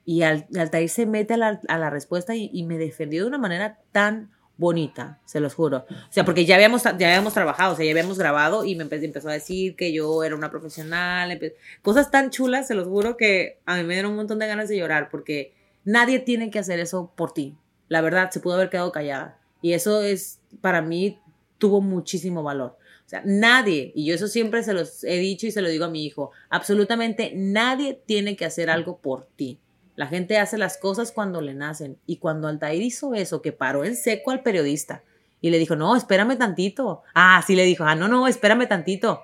Y 0.04 0.24
Altair 0.24 0.90
se 0.90 1.06
mete 1.06 1.36
a 1.36 1.38
la, 1.38 1.90
respuesta 1.92 2.36
y 2.36 2.64
me 2.64 2.80
defendió 2.80 3.22
de 3.22 3.28
una 3.28 3.38
manera 3.38 3.80
tan 3.92 4.32
bonita, 4.60 5.20
se 5.26 5.40
los 5.40 5.54
juro. 5.56 5.86
O 5.90 6.12
sea, 6.12 6.26
porque 6.26 6.46
ya 6.46 6.56
habíamos, 6.56 6.84
ya 6.84 6.92
habíamos 6.92 7.34
trabajado, 7.34 7.74
o 7.74 7.76
sea, 7.78 7.86
ya 7.86 7.92
habíamos 7.92 8.20
grabado 8.20 8.66
y 8.66 8.76
me 8.76 8.84
empezó 8.84 9.30
a 9.30 9.34
decir 9.34 9.78
que 9.78 9.94
yo 9.94 10.22
era 10.24 10.36
una 10.36 10.52
profesional, 10.52 11.40
cosas 11.82 12.12
tan 12.12 12.30
chulas, 12.30 12.68
se 12.68 12.76
los 12.76 12.88
juro 12.88 13.16
que 13.16 13.60
a 13.66 13.78
mí 13.78 13.84
me 13.84 13.94
dieron 13.94 14.12
un 14.12 14.18
montón 14.18 14.38
de 14.38 14.48
ganas 14.48 14.68
de 14.68 14.78
llorar 14.78 15.10
porque 15.10 15.54
nadie 15.86 16.20
tiene 16.20 16.52
que 16.52 16.60
hacer 16.60 16.82
eso 16.82 17.14
por 17.16 17.34
ti. 17.34 17.56
La 17.88 18.02
verdad, 18.02 18.32
se 18.32 18.42
pudo 18.42 18.56
haber 18.56 18.70
quedado 18.70 18.92
callada. 18.92 19.40
Y 19.62 19.74
eso 19.74 20.02
es, 20.02 20.42
para 20.60 20.82
mí, 20.82 21.18
tuvo 21.58 21.80
muchísimo 21.80 22.44
valor. 22.44 22.78
O 23.06 23.10
sea, 23.10 23.22
nadie, 23.26 23.94
y 23.96 24.06
yo 24.06 24.14
eso 24.14 24.28
siempre 24.28 24.62
se 24.62 24.74
los 24.74 25.06
he 25.06 25.18
dicho 25.18 25.48
y 25.48 25.52
se 25.52 25.62
lo 25.62 25.70
digo 25.70 25.86
a 25.86 25.90
mi 25.90 26.06
hijo, 26.06 26.32
absolutamente 26.50 27.32
nadie 27.34 28.00
tiene 28.06 28.36
que 28.36 28.46
hacer 28.46 28.70
algo 28.70 28.98
por 28.98 29.26
ti. 29.36 29.58
La 30.00 30.08
gente 30.08 30.38
hace 30.38 30.58
las 30.58 30.78
cosas 30.78 31.12
cuando 31.12 31.42
le 31.42 31.54
nacen. 31.54 31.98
Y 32.06 32.20
cuando 32.20 32.48
Altair 32.48 32.82
hizo 32.82 33.16
eso, 33.16 33.42
que 33.42 33.52
paró 33.52 33.84
en 33.84 33.98
seco 33.98 34.32
al 34.32 34.44
periodista 34.44 35.04
y 35.42 35.50
le 35.50 35.58
dijo, 35.58 35.76
no, 35.76 35.94
espérame 35.98 36.38
tantito. 36.38 37.04
Ah, 37.14 37.44
sí 37.46 37.54
le 37.54 37.66
dijo, 37.66 37.84
ah, 37.84 37.96
no, 37.96 38.08
no, 38.08 38.26
espérame 38.26 38.66
tantito. 38.66 39.24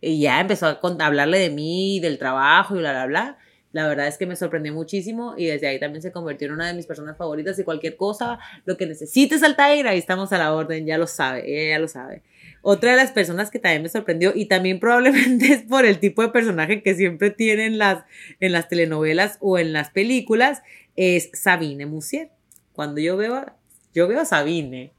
Y 0.00 0.18
ya 0.18 0.40
empezó 0.40 0.66
a 0.66 0.80
hablarle 0.98 1.38
de 1.38 1.50
mí, 1.50 2.00
del 2.00 2.18
trabajo 2.18 2.74
y 2.74 2.80
bla, 2.80 2.90
bla, 2.90 3.06
bla. 3.06 3.38
La 3.70 3.86
verdad 3.86 4.08
es 4.08 4.18
que 4.18 4.26
me 4.26 4.34
sorprendió 4.34 4.74
muchísimo 4.74 5.34
y 5.36 5.46
desde 5.46 5.68
ahí 5.68 5.78
también 5.78 6.02
se 6.02 6.10
convirtió 6.10 6.48
en 6.48 6.54
una 6.54 6.66
de 6.66 6.74
mis 6.74 6.86
personas 6.86 7.16
favoritas 7.16 7.56
y 7.60 7.62
cualquier 7.62 7.96
cosa, 7.96 8.40
lo 8.64 8.76
que 8.76 8.86
necesites 8.86 9.44
Altair, 9.44 9.86
ahí 9.86 9.98
estamos 10.00 10.32
a 10.32 10.38
la 10.38 10.52
orden, 10.52 10.86
ya 10.86 10.98
lo 10.98 11.06
sabe, 11.06 11.44
ella 11.46 11.76
ya 11.76 11.78
lo 11.78 11.86
sabe. 11.86 12.24
Otra 12.62 12.90
de 12.90 12.96
las 12.98 13.12
personas 13.12 13.50
que 13.50 13.58
también 13.58 13.82
me 13.82 13.88
sorprendió 13.88 14.32
y 14.34 14.46
también 14.46 14.80
probablemente 14.80 15.46
es 15.52 15.62
por 15.62 15.84
el 15.84 15.98
tipo 15.98 16.22
de 16.22 16.28
personaje 16.28 16.82
que 16.82 16.94
siempre 16.94 17.30
tienen 17.30 17.78
las, 17.78 18.04
en 18.40 18.52
las 18.52 18.68
telenovelas 18.68 19.38
o 19.40 19.58
en 19.58 19.72
las 19.72 19.90
películas 19.90 20.62
es 20.96 21.30
Sabine 21.32 21.86
Musier. 21.86 22.30
Cuando 22.72 23.00
yo 23.00 23.16
veo, 23.16 23.46
yo 23.94 24.08
veo 24.08 24.20
a 24.20 24.24
Sabine. 24.24 24.92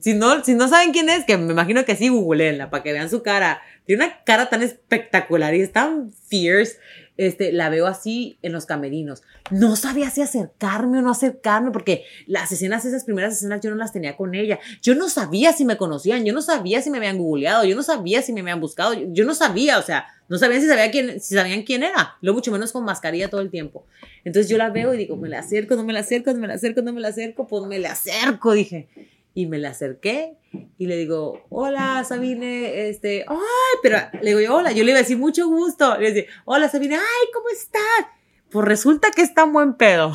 si, 0.00 0.14
no, 0.14 0.44
si 0.44 0.54
no 0.54 0.68
saben 0.68 0.92
quién 0.92 1.08
es, 1.08 1.24
que 1.24 1.38
me 1.38 1.52
imagino 1.52 1.84
que 1.84 1.96
sí, 1.96 2.08
googleenla 2.08 2.70
para 2.70 2.82
que 2.82 2.92
vean 2.92 3.08
su 3.08 3.22
cara. 3.22 3.62
Tiene 3.86 4.04
una 4.04 4.24
cara 4.24 4.48
tan 4.48 4.62
espectacular 4.62 5.54
y 5.54 5.62
es 5.62 5.72
tan 5.72 6.12
fierce 6.12 6.78
este, 7.26 7.52
la 7.52 7.68
veo 7.68 7.86
así 7.86 8.38
en 8.42 8.52
los 8.52 8.66
camerinos. 8.66 9.22
No 9.50 9.76
sabía 9.76 10.10
si 10.10 10.22
acercarme 10.22 10.98
o 10.98 11.02
no 11.02 11.10
acercarme, 11.10 11.70
porque 11.70 12.04
las 12.26 12.52
escenas, 12.52 12.84
esas 12.84 13.04
primeras 13.04 13.34
escenas, 13.34 13.60
yo 13.60 13.70
no 13.70 13.76
las 13.76 13.92
tenía 13.92 14.16
con 14.16 14.34
ella. 14.34 14.58
Yo 14.80 14.94
no 14.94 15.08
sabía 15.08 15.52
si 15.52 15.64
me 15.64 15.76
conocían, 15.76 16.24
yo 16.24 16.32
no 16.32 16.42
sabía 16.42 16.82
si 16.82 16.90
me 16.90 16.98
habían 16.98 17.18
googleado, 17.18 17.64
yo 17.64 17.76
no 17.76 17.82
sabía 17.82 18.22
si 18.22 18.32
me 18.32 18.40
habían 18.40 18.60
buscado, 18.60 18.94
yo, 18.94 19.24
no 19.24 19.34
sabía, 19.34 19.78
o 19.78 19.82
sea, 19.82 20.06
no 20.28 20.38
sabía 20.38 20.60
si, 20.60 20.66
sabía 20.66 20.90
quién, 20.90 21.20
si 21.20 21.34
sabían 21.34 21.62
quién 21.62 21.82
era, 21.82 22.16
lo 22.20 22.34
mucho 22.34 22.50
menos 22.50 22.72
con 22.72 22.84
mascarilla 22.84 23.28
todo 23.28 23.40
el 23.40 23.50
tiempo. 23.50 23.86
Entonces 24.24 24.50
yo 24.50 24.58
la 24.58 24.70
veo 24.70 24.94
y 24.94 24.96
digo, 24.96 25.16
me 25.16 25.28
la 25.28 25.40
acerco, 25.40 25.76
no 25.76 25.84
me 25.84 25.92
la 25.92 26.00
acerco, 26.00 26.32
no 26.32 26.38
me 26.38 26.48
la 26.48 26.54
acerco, 26.54 26.82
no 26.82 26.92
me 26.92 27.00
la 27.00 27.08
acerco, 27.08 27.46
pues 27.46 27.64
me 27.66 27.78
la 27.78 27.92
acerco, 27.92 28.52
dije 28.52 28.88
y 29.34 29.46
me 29.46 29.58
la 29.58 29.70
acerqué 29.70 30.36
y 30.78 30.86
le 30.86 30.96
digo, 30.96 31.44
hola 31.48 32.04
Sabine, 32.04 32.88
este, 32.88 33.24
ay, 33.28 33.78
pero 33.82 33.98
le 34.20 34.36
digo 34.36 34.54
hola, 34.54 34.72
yo 34.72 34.84
le 34.84 34.90
iba 34.90 34.98
a 34.98 35.02
decir 35.02 35.18
mucho 35.18 35.48
gusto, 35.48 35.96
le 35.98 36.12
decía, 36.12 36.32
hola 36.44 36.68
Sabine, 36.68 36.96
ay, 36.96 37.28
¿cómo 37.32 37.48
estás? 37.48 38.06
Pues 38.50 38.66
resulta 38.66 39.10
que 39.10 39.22
es 39.22 39.32
tan 39.32 39.52
buen 39.54 39.74
pedo. 39.74 40.12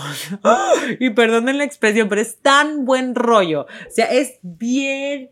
y 1.00 1.10
perdonen 1.10 1.58
la 1.58 1.64
expresión, 1.64 2.08
pero 2.08 2.22
es 2.22 2.38
tan 2.38 2.86
buen 2.86 3.16
rollo. 3.16 3.62
O 3.62 3.92
sea, 3.92 4.06
es 4.06 4.38
bien 4.44 5.32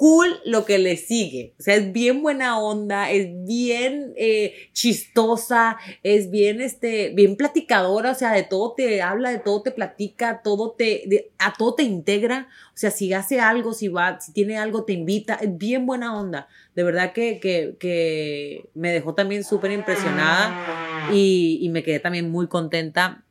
cool 0.00 0.40
lo 0.46 0.64
que 0.64 0.78
le 0.78 0.96
sigue. 0.96 1.52
O 1.58 1.62
sea, 1.62 1.74
es 1.74 1.92
bien 1.92 2.22
buena 2.22 2.58
onda, 2.58 3.10
es 3.10 3.28
bien 3.44 4.14
eh, 4.16 4.54
chistosa, 4.72 5.76
es 6.02 6.30
bien, 6.30 6.62
este, 6.62 7.10
bien 7.10 7.36
platicadora, 7.36 8.12
o 8.12 8.14
sea, 8.14 8.32
de 8.32 8.42
todo 8.42 8.72
te 8.72 9.02
habla, 9.02 9.28
de 9.28 9.40
todo 9.40 9.60
te 9.60 9.72
platica, 9.72 10.40
todo 10.42 10.70
te, 10.70 11.30
a 11.38 11.52
todo 11.52 11.74
te 11.74 11.82
integra. 11.82 12.48
O 12.68 12.78
sea, 12.78 12.90
si 12.90 13.12
hace 13.12 13.40
algo, 13.40 13.74
si 13.74 13.88
va, 13.88 14.18
si 14.20 14.32
tiene 14.32 14.56
algo, 14.56 14.84
te 14.84 14.94
invita, 14.94 15.34
es 15.34 15.58
bien 15.58 15.84
buena 15.84 16.18
onda. 16.18 16.48
De 16.74 16.82
verdad 16.82 17.12
que, 17.12 17.38
que, 17.38 17.76
que 17.78 18.70
me 18.72 18.92
dejó 18.92 19.12
también 19.12 19.44
súper 19.44 19.70
impresionada 19.70 21.10
y, 21.12 21.58
y 21.60 21.68
me 21.68 21.82
quedé 21.82 22.00
también 22.00 22.30
muy 22.30 22.46
contenta 22.46 23.22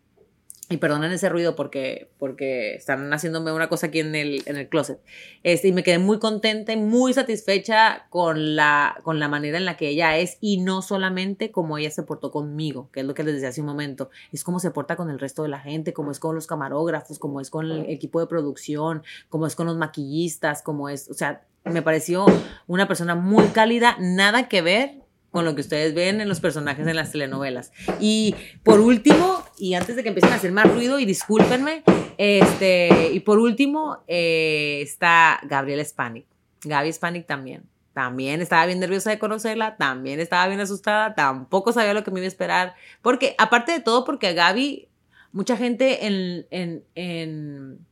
y 0.70 0.78
perdonen 0.78 1.12
ese 1.12 1.30
ruido 1.30 1.56
porque, 1.56 2.12
porque 2.20 2.76
están 2.76 3.12
haciéndome 3.12 3.52
una 3.52 3.70
cosa 3.70 3.88
aquí 3.88 4.00
en 4.00 4.14
el, 4.14 4.44
en 4.46 4.56
el 4.56 4.70
closet. 4.70 5.02
Este, 5.44 5.70
y 5.70 5.74
me 5.74 5.82
quedé 5.82 5.98
muy 5.98 6.20
contenta 6.20 6.72
y 6.72 6.78
muy 6.78 7.14
satisfecha 7.14 8.06
con 8.10 8.56
la, 8.56 8.98
con 9.04 9.20
la 9.20 9.28
manera 9.28 9.58
en 9.58 9.66
la 9.66 9.78
que 9.78 9.90
ella 9.90 10.18
es 10.18 10.38
y 10.42 10.62
no 10.62 10.84
solamente 10.84 11.52
como 11.52 11.80
ella 11.80 11.90
se 11.90 12.04
portó 12.04 12.32
conmigo, 12.32 12.90
que 12.94 13.00
es 13.00 13.06
lo 13.06 13.16
que 13.16 13.24
les 13.24 13.34
decía 13.34 13.50
hace 13.50 13.62
un 13.62 13.68
momento, 13.68 14.12
es 14.32 14.44
cómo 14.44 14.60
se 14.60 14.70
porta 14.70 14.96
con 14.96 15.10
el 15.10 15.20
resto 15.20 15.42
de 15.42 15.50
la 15.50 15.60
gente, 15.60 15.92
cómo 15.92 16.12
es 16.12 16.20
con 16.20 16.36
los 16.36 16.46
camarógrafos, 16.46 17.18
cómo 17.18 17.42
es 17.42 17.50
con 17.50 17.66
el 17.66 17.90
equipo 17.90 18.20
de 18.20 18.28
producción, 18.28 19.02
cómo 19.30 19.48
es 19.48 19.56
con 19.56 19.66
los 19.66 19.78
maquillistas, 19.78 20.62
cómo 20.62 20.88
es, 20.88 21.10
o 21.10 21.16
sea, 21.16 21.46
me 21.64 21.82
pareció 21.82 22.26
una 22.68 22.88
persona 22.88 23.16
muy 23.16 23.46
cálida, 23.48 23.98
nada 24.00 24.48
que 24.48 24.62
ver 24.62 25.09
con 25.32 25.46
lo 25.46 25.56
que 25.56 25.62
ustedes 25.62 25.94
ven 25.94 26.22
en 26.22 26.30
los 26.30 26.40
personajes 26.40 26.88
en 26.88 26.96
las 26.96 27.12
telenovelas. 27.12 27.72
Y 28.00 28.36
por 28.64 28.80
último, 28.80 29.44
y 29.58 29.76
antes 29.76 29.96
de 29.96 30.04
que 30.04 30.10
empiecen 30.10 30.34
a 30.34 30.36
hacer 30.36 30.52
más 30.52 30.72
ruido, 30.72 31.00
y 31.00 31.06
discúlpenme, 31.06 31.84
este, 32.18 33.12
y 33.14 33.20
por 33.22 33.40
último 33.40 34.04
eh, 34.08 34.80
está 34.82 35.40
Gabriela 35.44 35.86
Spanik. 35.86 36.26
Gaby 36.64 36.92
Spanik 36.92 37.26
también. 37.26 37.64
También 37.94 38.42
estaba 38.42 38.66
bien 38.66 38.80
nerviosa 38.80 39.10
de 39.10 39.20
conocerla, 39.20 39.76
también 39.78 40.20
estaba 40.20 40.48
bien 40.48 40.60
asustada, 40.60 41.16
tampoco 41.16 41.74
sabía 41.74 41.94
lo 41.94 42.04
que 42.04 42.12
me 42.12 42.20
iba 42.20 42.26
a 42.26 42.28
esperar. 42.28 42.76
Porque, 43.02 43.36
aparte 43.38 43.72
de 43.72 43.82
todo, 43.82 44.06
porque 44.06 44.28
a 44.28 44.34
Gaby, 44.34 44.88
mucha 45.32 45.58
gente 45.58 46.06
en, 46.06 46.46
en, 46.50 46.84
en 46.96 47.86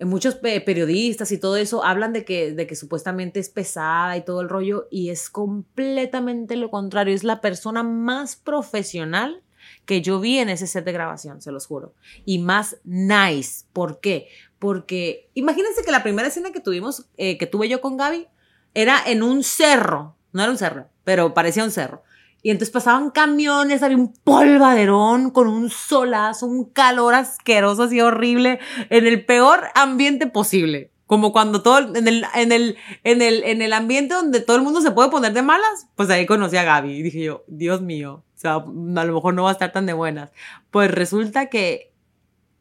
muchos 0.00 0.36
periodistas 0.36 1.32
y 1.32 1.38
todo 1.38 1.56
eso 1.56 1.84
hablan 1.84 2.12
de 2.12 2.24
que, 2.24 2.52
de 2.52 2.66
que 2.66 2.76
supuestamente 2.76 3.40
es 3.40 3.48
pesada 3.48 4.16
y 4.16 4.24
todo 4.24 4.40
el 4.40 4.48
rollo 4.48 4.86
y 4.90 5.10
es 5.10 5.28
completamente 5.30 6.56
lo 6.56 6.70
contrario. 6.70 7.14
Es 7.14 7.24
la 7.24 7.40
persona 7.40 7.82
más 7.82 8.36
profesional 8.36 9.42
que 9.84 10.00
yo 10.02 10.20
vi 10.20 10.38
en 10.38 10.48
ese 10.48 10.66
set 10.66 10.84
de 10.84 10.92
grabación, 10.92 11.40
se 11.40 11.52
los 11.52 11.66
juro. 11.66 11.94
Y 12.24 12.38
más 12.38 12.76
nice. 12.84 13.64
¿Por 13.72 14.00
qué? 14.00 14.28
Porque 14.58 15.30
imagínense 15.34 15.84
que 15.84 15.92
la 15.92 16.02
primera 16.02 16.28
escena 16.28 16.52
que 16.52 16.60
tuvimos, 16.60 17.06
eh, 17.16 17.38
que 17.38 17.46
tuve 17.46 17.68
yo 17.68 17.80
con 17.80 17.96
Gaby, 17.96 18.28
era 18.74 19.02
en 19.06 19.22
un 19.22 19.42
cerro. 19.42 20.16
No 20.32 20.42
era 20.42 20.52
un 20.52 20.58
cerro, 20.58 20.88
pero 21.04 21.34
parecía 21.34 21.64
un 21.64 21.70
cerro. 21.70 22.02
Y 22.42 22.50
entonces 22.50 22.72
pasaban 22.72 23.10
camiones, 23.10 23.82
había 23.82 23.96
un 23.96 24.12
polvaderón 24.12 25.30
con 25.30 25.48
un 25.48 25.70
solazo, 25.70 26.46
un 26.46 26.66
calor 26.66 27.14
asqueroso, 27.14 27.84
así 27.84 28.00
horrible, 28.00 28.60
en 28.90 29.06
el 29.06 29.24
peor 29.24 29.64
ambiente 29.74 30.26
posible. 30.28 30.92
Como 31.06 31.32
cuando 31.32 31.62
todo, 31.62 31.96
en 31.96 32.06
el, 32.06 32.24
en 32.34 32.52
el, 32.52 32.76
en 33.02 33.22
el, 33.22 33.42
en 33.42 33.62
el 33.62 33.72
ambiente 33.72 34.14
donde 34.14 34.40
todo 34.40 34.56
el 34.56 34.62
mundo 34.62 34.80
se 34.82 34.90
puede 34.90 35.10
poner 35.10 35.32
de 35.32 35.42
malas, 35.42 35.88
pues 35.96 36.10
ahí 36.10 36.26
conocí 36.26 36.56
a 36.58 36.64
Gaby 36.64 36.92
y 36.92 37.02
dije 37.02 37.24
yo, 37.24 37.44
Dios 37.48 37.80
mío, 37.80 38.24
o 38.36 38.38
sea, 38.38 38.56
a 38.56 39.04
lo 39.04 39.14
mejor 39.14 39.34
no 39.34 39.44
va 39.44 39.48
a 39.48 39.52
estar 39.52 39.72
tan 39.72 39.86
de 39.86 39.94
buenas. 39.94 40.30
Pues 40.70 40.90
resulta 40.90 41.46
que 41.46 41.92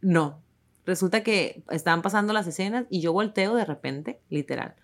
no. 0.01 0.41
Resulta 0.85 1.21
que 1.21 1.63
estaban 1.69 2.01
pasando 2.01 2.31
las 2.31 2.47
escenas 2.47 2.85
y 2.89 3.01
yo 3.01 3.11
volteo 3.11 3.53
de 3.53 3.65
repente, 3.65 4.21
literal. 4.29 4.75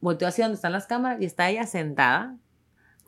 Volteo 0.00 0.26
hacia 0.26 0.46
donde 0.46 0.56
están 0.56 0.72
las 0.72 0.86
cámaras 0.86 1.20
y 1.20 1.26
está 1.26 1.50
ella 1.50 1.66
sentada 1.66 2.38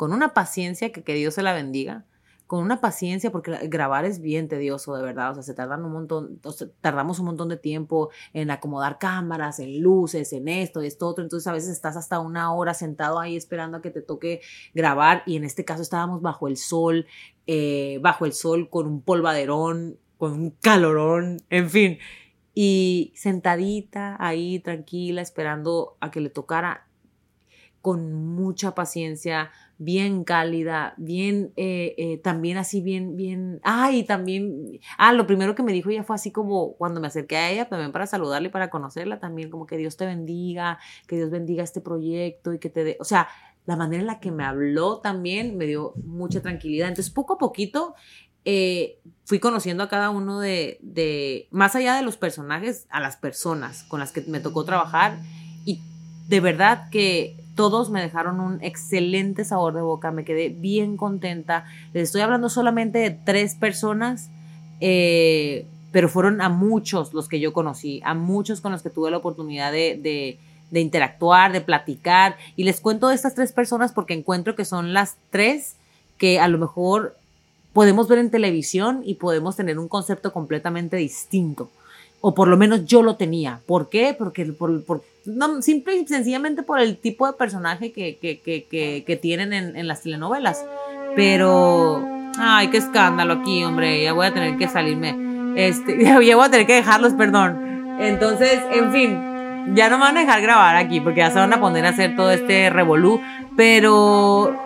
con 0.00 0.14
una 0.14 0.32
paciencia 0.32 0.92
que 0.92 1.02
que 1.02 1.12
Dios 1.12 1.34
se 1.34 1.42
la 1.42 1.52
bendiga, 1.52 2.06
con 2.46 2.62
una 2.64 2.80
paciencia, 2.80 3.30
porque 3.30 3.54
grabar 3.68 4.06
es 4.06 4.22
bien 4.22 4.48
tedioso, 4.48 4.96
de 4.96 5.02
verdad, 5.02 5.32
o 5.32 5.34
sea, 5.34 5.42
se 5.42 5.52
tardan 5.52 5.84
un 5.84 5.92
montón, 5.92 6.40
tardamos 6.80 7.18
un 7.18 7.26
montón 7.26 7.50
de 7.50 7.58
tiempo 7.58 8.08
en 8.32 8.50
acomodar 8.50 8.98
cámaras, 8.98 9.58
en 9.58 9.82
luces, 9.82 10.32
en 10.32 10.48
esto, 10.48 10.80
esto, 10.80 11.06
otro, 11.06 11.22
entonces 11.22 11.46
a 11.48 11.52
veces 11.52 11.68
estás 11.68 11.98
hasta 11.98 12.18
una 12.18 12.50
hora 12.54 12.72
sentado 12.72 13.18
ahí 13.18 13.36
esperando 13.36 13.76
a 13.76 13.82
que 13.82 13.90
te 13.90 14.00
toque 14.00 14.40
grabar, 14.72 15.22
y 15.26 15.36
en 15.36 15.44
este 15.44 15.66
caso 15.66 15.82
estábamos 15.82 16.22
bajo 16.22 16.48
el 16.48 16.56
sol, 16.56 17.06
eh, 17.46 17.98
bajo 18.00 18.24
el 18.24 18.32
sol 18.32 18.70
con 18.70 18.86
un 18.86 19.02
polvaderón, 19.02 19.98
con 20.16 20.32
un 20.32 20.50
calorón, 20.62 21.42
en 21.50 21.68
fin, 21.68 21.98
y 22.54 23.12
sentadita 23.14 24.16
ahí, 24.18 24.60
tranquila, 24.60 25.20
esperando 25.20 25.98
a 26.00 26.10
que 26.10 26.22
le 26.22 26.30
tocara, 26.30 26.86
con 27.82 28.12
mucha 28.12 28.74
paciencia, 28.74 29.50
bien 29.80 30.24
cálida, 30.24 30.92
bien, 30.98 31.54
eh, 31.56 31.94
eh, 31.96 32.18
también 32.18 32.58
así, 32.58 32.82
bien, 32.82 33.16
bien, 33.16 33.60
ay, 33.62 34.04
también, 34.04 34.78
ah, 34.98 35.14
lo 35.14 35.26
primero 35.26 35.54
que 35.54 35.62
me 35.62 35.72
dijo 35.72 35.88
ella 35.88 36.04
fue 36.04 36.16
así 36.16 36.30
como 36.30 36.74
cuando 36.74 37.00
me 37.00 37.06
acerqué 37.06 37.38
a 37.38 37.50
ella, 37.50 37.66
también 37.66 37.90
para 37.90 38.06
saludarla 38.06 38.48
y 38.48 38.50
para 38.50 38.68
conocerla, 38.68 39.20
también 39.20 39.48
como 39.48 39.64
que 39.64 39.78
Dios 39.78 39.96
te 39.96 40.04
bendiga, 40.04 40.78
que 41.06 41.16
Dios 41.16 41.30
bendiga 41.30 41.64
este 41.64 41.80
proyecto 41.80 42.52
y 42.52 42.58
que 42.58 42.68
te 42.68 42.84
dé, 42.84 42.98
o 43.00 43.04
sea, 43.04 43.28
la 43.64 43.74
manera 43.74 44.02
en 44.02 44.06
la 44.06 44.20
que 44.20 44.30
me 44.30 44.44
habló 44.44 44.98
también 44.98 45.56
me 45.56 45.64
dio 45.64 45.94
mucha 46.04 46.42
tranquilidad. 46.42 46.88
Entonces, 46.88 47.12
poco 47.12 47.34
a 47.34 47.38
poquito, 47.38 47.94
eh, 48.44 48.98
fui 49.24 49.38
conociendo 49.38 49.82
a 49.82 49.88
cada 49.88 50.10
uno 50.10 50.40
de, 50.40 50.78
de, 50.82 51.48
más 51.50 51.74
allá 51.74 51.94
de 51.94 52.02
los 52.02 52.18
personajes, 52.18 52.86
a 52.90 53.00
las 53.00 53.16
personas 53.16 53.84
con 53.84 53.98
las 53.98 54.12
que 54.12 54.20
me 54.22 54.40
tocó 54.40 54.64
trabajar 54.64 55.18
y 55.64 55.80
de 56.28 56.40
verdad 56.40 56.90
que 56.90 57.36
todos 57.60 57.90
me 57.90 58.00
dejaron 58.00 58.40
un 58.40 58.58
excelente 58.62 59.44
sabor 59.44 59.74
de 59.74 59.82
boca, 59.82 60.12
me 60.12 60.24
quedé 60.24 60.48
bien 60.48 60.96
contenta. 60.96 61.66
Les 61.92 62.04
estoy 62.04 62.22
hablando 62.22 62.48
solamente 62.48 63.00
de 63.00 63.10
tres 63.10 63.54
personas, 63.54 64.30
eh, 64.80 65.66
pero 65.92 66.08
fueron 66.08 66.40
a 66.40 66.48
muchos 66.48 67.12
los 67.12 67.28
que 67.28 67.38
yo 67.38 67.52
conocí, 67.52 68.00
a 68.02 68.14
muchos 68.14 68.62
con 68.62 68.72
los 68.72 68.82
que 68.82 68.88
tuve 68.88 69.10
la 69.10 69.18
oportunidad 69.18 69.72
de, 69.72 70.38
interactuar, 70.72 71.52
de 71.52 71.60
platicar. 71.60 72.38
Y 72.56 72.64
les 72.64 72.80
cuento 72.80 73.08
de 73.08 73.14
estas 73.14 73.34
tres 73.34 73.52
personas 73.52 73.92
porque 73.92 74.14
encuentro 74.14 74.56
que 74.56 74.64
son 74.64 74.94
las 74.94 75.16
tres 75.28 75.76
que 76.16 76.40
a 76.40 76.48
lo 76.48 76.56
mejor 76.56 77.14
podemos 77.74 78.08
ver 78.08 78.20
en 78.20 78.30
televisión 78.30 79.02
y 79.04 79.16
podemos 79.16 79.54
tener 79.54 79.78
un 79.78 79.88
concepto 79.88 80.32
completamente 80.32 80.96
distinto. 80.96 81.68
O 82.22 82.34
por 82.34 82.48
lo 82.48 82.56
menos 82.56 82.86
yo 82.86 83.02
lo 83.02 83.16
tenía. 83.16 83.60
¿Por 83.66 83.90
qué? 83.90 84.16
Porque 84.18 84.46
por, 84.46 84.82
por 84.82 85.02
no, 85.24 85.62
simple 85.62 85.96
y 85.96 86.06
sencillamente 86.06 86.62
por 86.62 86.80
el 86.80 86.96
tipo 86.96 87.26
de 87.26 87.34
personaje 87.34 87.92
que, 87.92 88.18
que, 88.18 88.40
que, 88.40 89.04
que 89.06 89.16
tienen 89.16 89.52
en, 89.52 89.76
en 89.76 89.88
las 89.88 90.02
telenovelas. 90.02 90.64
Pero, 91.16 92.06
ay, 92.38 92.68
qué 92.68 92.78
escándalo 92.78 93.34
aquí, 93.34 93.64
hombre. 93.64 94.02
Ya 94.02 94.12
voy 94.12 94.26
a 94.26 94.34
tener 94.34 94.56
que 94.56 94.68
salirme 94.68 95.30
este, 95.56 96.02
ya 96.04 96.36
voy 96.36 96.46
a 96.46 96.50
tener 96.50 96.66
que 96.66 96.74
dejarlos, 96.74 97.14
perdón. 97.14 97.96
Entonces, 98.00 98.60
en 98.72 98.92
fin, 98.92 99.74
ya 99.74 99.90
no 99.90 99.98
me 99.98 100.04
van 100.04 100.16
a 100.16 100.20
dejar 100.20 100.40
grabar 100.40 100.76
aquí 100.76 101.00
porque 101.00 101.20
ya 101.20 101.30
se 101.30 101.38
van 101.38 101.52
a 101.52 101.60
poner 101.60 101.84
a 101.86 101.90
hacer 101.90 102.16
todo 102.16 102.30
este 102.30 102.70
revolú. 102.70 103.20
Pero 103.56 104.56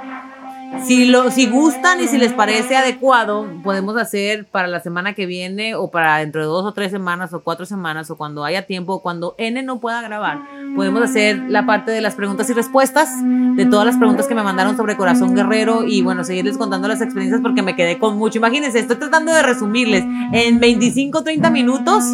si, 0.85 1.07
lo, 1.07 1.31
si 1.31 1.47
gustan 1.47 2.01
y 2.01 2.09
si 2.09 2.19
les 2.19 2.33
parece 2.33 2.77
adecuado, 2.77 3.47
podemos 3.63 3.97
hacer 3.97 4.47
para 4.47 4.69
la 4.69 4.81
semana 4.81 5.15
que 5.15 5.27
viene 5.27 5.75
o 5.75 5.91
para 5.91 6.19
dentro 6.19 6.41
de 6.41 6.47
dos 6.47 6.65
o 6.65 6.73
tres 6.73 6.91
semanas 6.91 7.33
o 7.33 7.43
cuatro 7.43 7.67
semanas 7.67 8.11
o 8.11 8.17
cuando 8.17 8.45
haya 8.45 8.67
tiempo, 8.67 9.01
cuando 9.03 9.35
N 9.39 9.63
no 9.63 9.81
pueda 9.81 10.03
grabar, 10.03 10.41
podemos 10.75 11.03
hacer 11.03 11.39
la 11.49 11.67
parte 11.67 11.91
de 11.93 12.01
las 12.01 12.15
preguntas 12.15 12.49
y 12.51 12.53
respuestas, 12.53 13.11
de 13.23 13.67
todas 13.67 13.87
las 13.87 13.97
preguntas 13.97 14.27
que 14.27 14.35
me 14.35 14.43
mandaron 14.43 14.77
sobre 14.77 14.97
Corazón 14.97 15.35
Guerrero 15.35 15.85
y 15.85 16.03
bueno, 16.03 16.25
seguirles 16.25 16.59
contando 16.59 16.89
las 16.89 17.01
experiencias 17.01 17.41
porque 17.41 17.63
me 17.63 17.77
quedé 17.77 17.99
con 17.99 18.17
mucho. 18.17 18.39
Imagínense, 18.39 18.79
estoy 18.79 18.97
tratando 18.97 19.33
de 19.33 19.43
resumirles 19.43 20.05
en 20.33 20.61
25 20.61 21.23
30 21.23 21.51
minutos 21.51 22.05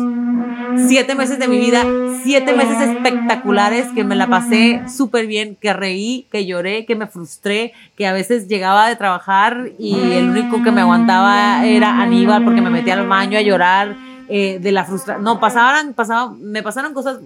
siete 0.88 1.14
meses 1.14 1.38
de 1.38 1.48
mi 1.48 1.58
vida, 1.58 1.84
siete 2.22 2.52
meses 2.52 2.80
espectaculares 2.80 3.86
que 3.94 4.04
me 4.04 4.16
la 4.16 4.26
pasé 4.26 4.82
súper 4.88 5.26
bien, 5.26 5.56
que 5.56 5.72
reí, 5.72 6.26
que 6.30 6.46
lloré, 6.46 6.86
que 6.86 6.94
me 6.94 7.06
frustré, 7.06 7.72
que 7.96 8.06
a 8.06 8.12
veces 8.12 8.48
llegaba 8.48 8.88
de 8.88 8.96
trabajar 8.96 9.70
y 9.78 9.94
el 10.12 10.30
único 10.30 10.62
que 10.62 10.70
me 10.70 10.80
aguantaba 10.80 11.64
era 11.64 12.00
Aníbal 12.00 12.44
porque 12.44 12.60
me 12.60 12.70
metía 12.70 12.94
al 12.94 13.06
baño 13.06 13.38
a 13.38 13.42
llorar 13.42 13.96
eh, 14.28 14.58
de 14.60 14.72
la 14.72 14.84
frustración. 14.84 15.24
No, 15.24 15.40
pasaban, 15.40 15.94
pasaban, 15.94 16.40
me 16.42 16.62
pasaron 16.62 16.94
cosas 16.94 17.18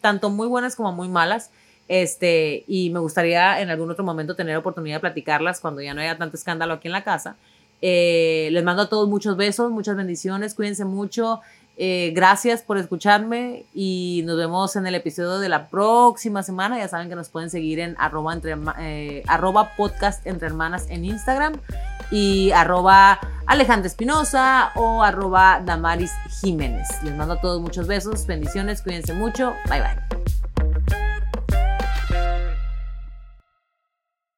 tanto 0.00 0.30
muy 0.30 0.46
buenas 0.46 0.76
como 0.76 0.92
muy 0.92 1.08
malas. 1.08 1.50
Este, 1.88 2.64
y 2.66 2.90
me 2.90 2.98
gustaría 3.00 3.60
en 3.60 3.70
algún 3.70 3.90
otro 3.90 4.04
momento 4.04 4.34
tener 4.34 4.56
oportunidad 4.56 4.96
de 4.96 5.00
platicarlas 5.00 5.60
cuando 5.60 5.82
ya 5.82 5.94
no 5.94 6.00
haya 6.00 6.16
tanto 6.16 6.36
escándalo 6.36 6.74
aquí 6.74 6.88
en 6.88 6.92
la 6.92 7.04
casa. 7.04 7.36
Eh, 7.82 8.48
les 8.52 8.64
mando 8.64 8.82
a 8.82 8.88
todos 8.88 9.08
muchos 9.08 9.36
besos, 9.36 9.70
muchas 9.70 9.96
bendiciones, 9.96 10.54
cuídense 10.54 10.84
mucho. 10.84 11.40
Eh, 11.76 12.12
gracias 12.14 12.62
por 12.62 12.78
escucharme 12.78 13.66
y 13.74 14.22
nos 14.26 14.36
vemos 14.36 14.76
en 14.76 14.86
el 14.86 14.94
episodio 14.94 15.38
de 15.38 15.48
la 15.48 15.68
próxima 15.68 16.42
semana. 16.42 16.78
Ya 16.78 16.88
saben 16.88 17.08
que 17.08 17.16
nos 17.16 17.28
pueden 17.28 17.50
seguir 17.50 17.80
en 17.80 17.96
arroba, 17.98 18.38
eh, 18.78 19.22
entre 20.24 20.46
hermanas 20.46 20.86
en 20.88 21.04
Instagram 21.04 21.54
y 22.10 22.52
arroba 22.52 23.18
Alejandra 23.46 23.88
Espinosa 23.88 24.70
o 24.76 25.02
arroba 25.02 25.60
Damaris 25.64 26.12
Jiménez. 26.40 26.88
Les 27.02 27.14
mando 27.14 27.34
a 27.34 27.40
todos 27.40 27.60
muchos 27.60 27.86
besos, 27.86 28.26
bendiciones, 28.26 28.82
cuídense 28.82 29.14
mucho. 29.14 29.52
Bye 29.68 29.80
bye. 29.80 30.43